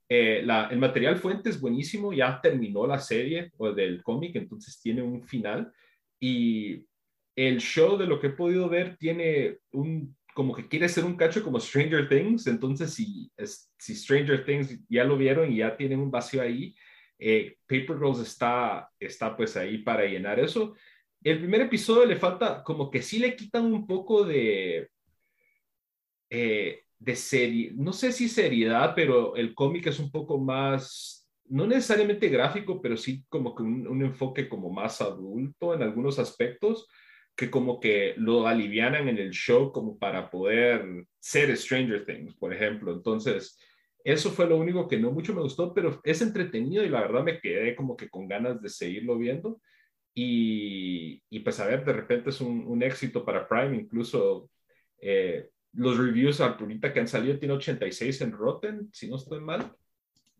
[0.08, 5.02] Eh, el material fuente es buenísimo, ya terminó la serie o del cómic, entonces tiene
[5.02, 5.74] un final.
[6.20, 6.86] Y
[7.36, 11.16] el show de lo que he podido ver tiene un, como que quiere ser un
[11.16, 13.32] cacho como Stranger Things, entonces si,
[13.76, 16.76] si Stranger Things ya lo vieron y ya tienen un vacío ahí,
[17.18, 20.76] eh, Paper Girls está, está pues ahí para llenar eso.
[21.24, 24.92] El primer episodio le falta, como que sí le quitan un poco de,
[26.30, 31.66] eh, de serie, no sé si seriedad, pero el cómic es un poco más, no
[31.66, 36.88] necesariamente gráfico, pero sí como que un, un enfoque como más adulto en algunos aspectos
[37.38, 42.52] que como que lo alivianan en el show como para poder ser Stranger Things, por
[42.52, 42.92] ejemplo.
[42.92, 43.60] Entonces,
[44.04, 47.24] eso fue lo único que no mucho me gustó, pero es entretenido y la verdad
[47.24, 49.62] me quedé como que con ganas de seguirlo viendo.
[50.16, 54.50] Y, y pues a ver, de repente es un, un éxito para Prime, incluso
[55.00, 59.76] eh, los reviews ahorita que han salido tiene 86 en Rotten, si no estoy mal.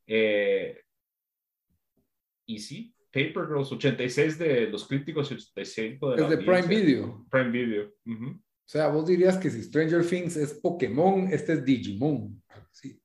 [0.08, 0.82] Eh,
[2.48, 7.26] y sí, Paper Girls, 86 de los críticos y 85 de Es de Prime Video.
[7.30, 7.94] Prime Video.
[8.06, 12.42] O sea, vos dirías que si Stranger Things es Pokémon, este es Digimon.
[12.72, 13.02] Sí.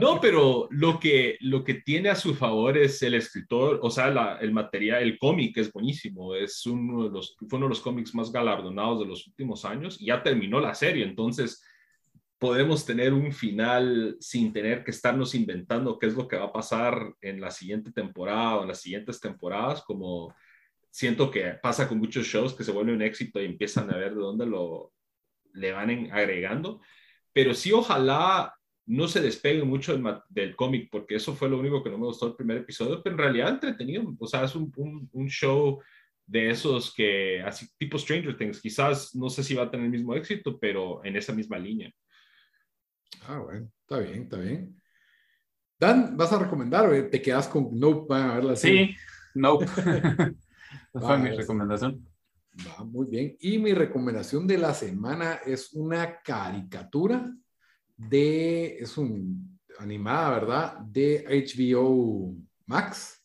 [0.00, 4.38] No, pero lo que, lo que tiene a su favor es el escritor, o sea,
[4.40, 8.14] el material, el cómic es buenísimo, es uno de los, fue uno de los cómics
[8.14, 11.64] más galardonados de los últimos años y ya terminó la serie, entonces
[12.42, 16.52] podemos tener un final sin tener que estarnos inventando qué es lo que va a
[16.52, 20.34] pasar en la siguiente temporada o en las siguientes temporadas, como
[20.90, 24.16] siento que pasa con muchos shows que se vuelven un éxito y empiezan a ver
[24.16, 24.92] de dónde lo
[25.52, 26.80] le van agregando.
[27.32, 28.52] Pero sí, ojalá
[28.86, 32.06] no se despegue mucho del, del cómic, porque eso fue lo único que no me
[32.06, 34.16] gustó del primer episodio, pero en realidad entretenido.
[34.18, 35.80] O sea, es un, un, un show
[36.26, 39.92] de esos que, así tipo Stranger Things, quizás no sé si va a tener el
[39.92, 41.94] mismo éxito, pero en esa misma línea.
[43.26, 44.80] Ah, bueno, está bien, está bien.
[45.78, 48.14] Dan, ¿vas a recomendar o te quedas con Nope?
[48.14, 48.94] a verla Sí,
[49.34, 49.66] Nope.
[50.94, 52.06] Esa fue mi recomendación.
[52.66, 53.36] Va, muy bien.
[53.40, 57.34] Y mi recomendación de la semana es una caricatura
[57.96, 60.78] de, es un animada, ¿verdad?
[60.80, 62.36] De HBO
[62.66, 63.24] Max.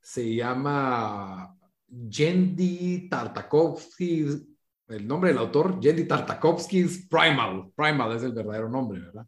[0.00, 1.56] Se llama
[1.86, 4.57] Yendi Tartakovsky
[4.88, 7.70] el nombre del autor, Yendi Tartakovsky's Primal.
[7.76, 9.26] Primal es el verdadero nombre, ¿verdad?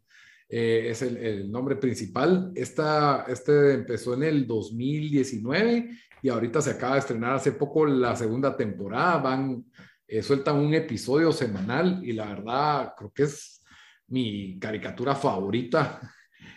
[0.49, 2.51] Eh, es el, nombre principal.
[2.55, 5.91] Esta, este empezó en el 2019
[6.23, 9.17] y ahorita se acaba de estrenar hace poco la segunda temporada.
[9.17, 9.63] Van,
[10.07, 13.63] eh, sueltan un episodio semanal y la verdad creo que es
[14.07, 16.01] mi caricatura favorita.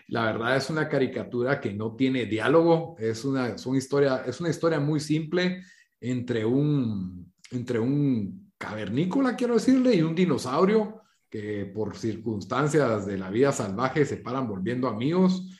[0.08, 4.40] La verdad es una caricatura que no tiene diálogo, es una, es una, historia, es
[4.40, 5.62] una historia muy simple
[6.00, 13.30] entre un, entre un cavernícola, quiero decirle, y un dinosaurio que por circunstancias de la
[13.30, 15.50] vida salvaje se paran volviendo amigos.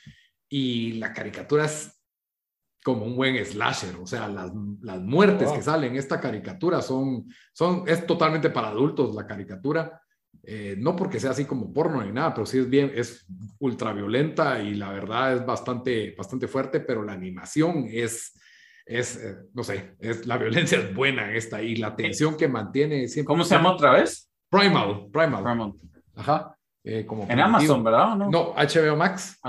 [0.49, 1.91] Y la caricatura es
[2.83, 4.51] como un buen slasher, o sea, las,
[4.81, 10.03] las muertes que salen en esta caricatura son, son, es totalmente para adultos la caricatura,
[10.43, 13.25] eh, no porque sea así como porno ni nada, pero sí es bien, es
[13.57, 18.39] ultra violenta y la verdad es bastante, bastante fuerte, pero la animación es,
[18.85, 22.47] es, eh, no sé, es, la violencia es buena en esta y la tensión que
[22.47, 23.27] mantiene siempre.
[23.27, 24.29] ¿Cómo se llama otra vez?
[24.49, 25.73] Primal, Primal.
[26.15, 26.55] Ajá.
[26.87, 28.15] Eh, como en Amazon, ¿verdad?
[28.15, 28.29] No?
[28.29, 29.39] no, HBO Max.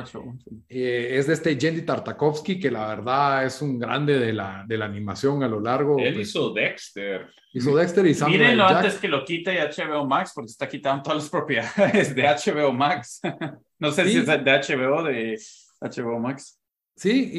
[0.70, 4.78] Eh, es de este Jenny Tartakovsky, que la verdad es un grande de la, de
[4.78, 5.98] la animación a lo largo.
[5.98, 7.28] Él pues, hizo Dexter.
[7.52, 11.24] Hizo Dexter y Samuel Mírenlo antes que lo quite HBO Max, porque está quitando todas
[11.24, 13.20] las propiedades de HBO Max.
[13.78, 15.38] no sé si es de HBO de
[15.82, 16.58] HBO Max.
[16.96, 17.30] Sí,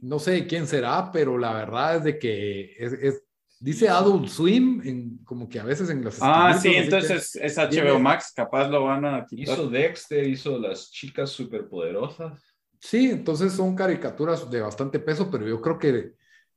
[0.00, 3.22] y no sé quién será, pero la verdad es de que es,
[3.60, 6.18] dice Adult Swim, en, como que a veces en las...
[6.20, 9.54] Ah, sí, entonces es, HBO Max, capaz lo van a quitar.
[9.54, 12.42] Hizo Dexter, hizo Las Chicas Superpoderosas.
[12.80, 16.14] Sí, entonces son caricaturas de bastante peso, pero yo creo que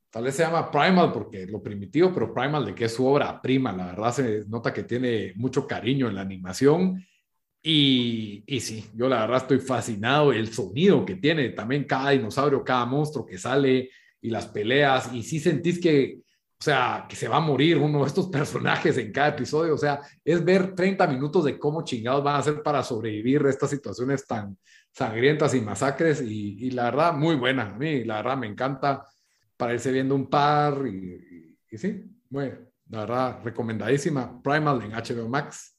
[0.09, 3.41] tal vez se llama Primal porque lo primitivo, pero Primal de que es su obra
[3.41, 7.05] prima, la verdad se nota que tiene mucho cariño en la animación
[7.67, 10.31] y, y, sí, yo la verdad estoy fascinado.
[10.31, 13.89] El sonido que tiene también cada dinosaurio, cada monstruo que sale
[14.21, 15.11] y las peleas.
[15.11, 16.19] Y sí sentís que,
[16.59, 19.73] o sea, que se va a morir uno de estos personajes en cada episodio.
[19.73, 23.71] O sea, es ver 30 minutos de cómo chingados van a hacer para sobrevivir estas
[23.71, 24.55] situaciones tan
[24.91, 26.21] sangrientas y masacres.
[26.21, 27.71] Y, la verdad, muy buena.
[27.71, 29.03] A mí, la verdad, me encanta
[29.57, 30.85] para irse viendo un par.
[30.85, 31.99] Y, y sí,
[32.29, 32.59] bueno,
[32.89, 34.39] la verdad, recomendadísima.
[34.43, 35.75] Primal en HBO Max.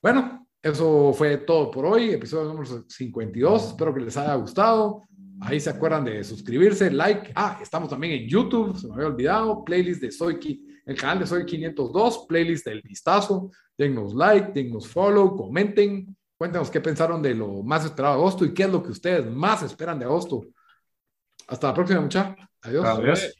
[0.00, 3.66] Bueno, eso fue todo por hoy, episodio número 52.
[3.68, 5.02] Espero que les haya gustado.
[5.40, 7.32] Ahí se acuerdan de suscribirse, like.
[7.34, 9.64] Ah, estamos también en YouTube, se me había olvidado.
[9.64, 13.50] Playlist de Soy, el canal de Soy 502, playlist del vistazo.
[13.76, 16.16] Denos like, denos follow, comenten.
[16.36, 19.26] Cuéntenos qué pensaron de lo más esperado de agosto y qué es lo que ustedes
[19.26, 20.44] más esperan de agosto.
[21.48, 22.46] Hasta la próxima, muchachos.
[22.62, 22.86] Adiós.
[22.86, 23.34] Adiós.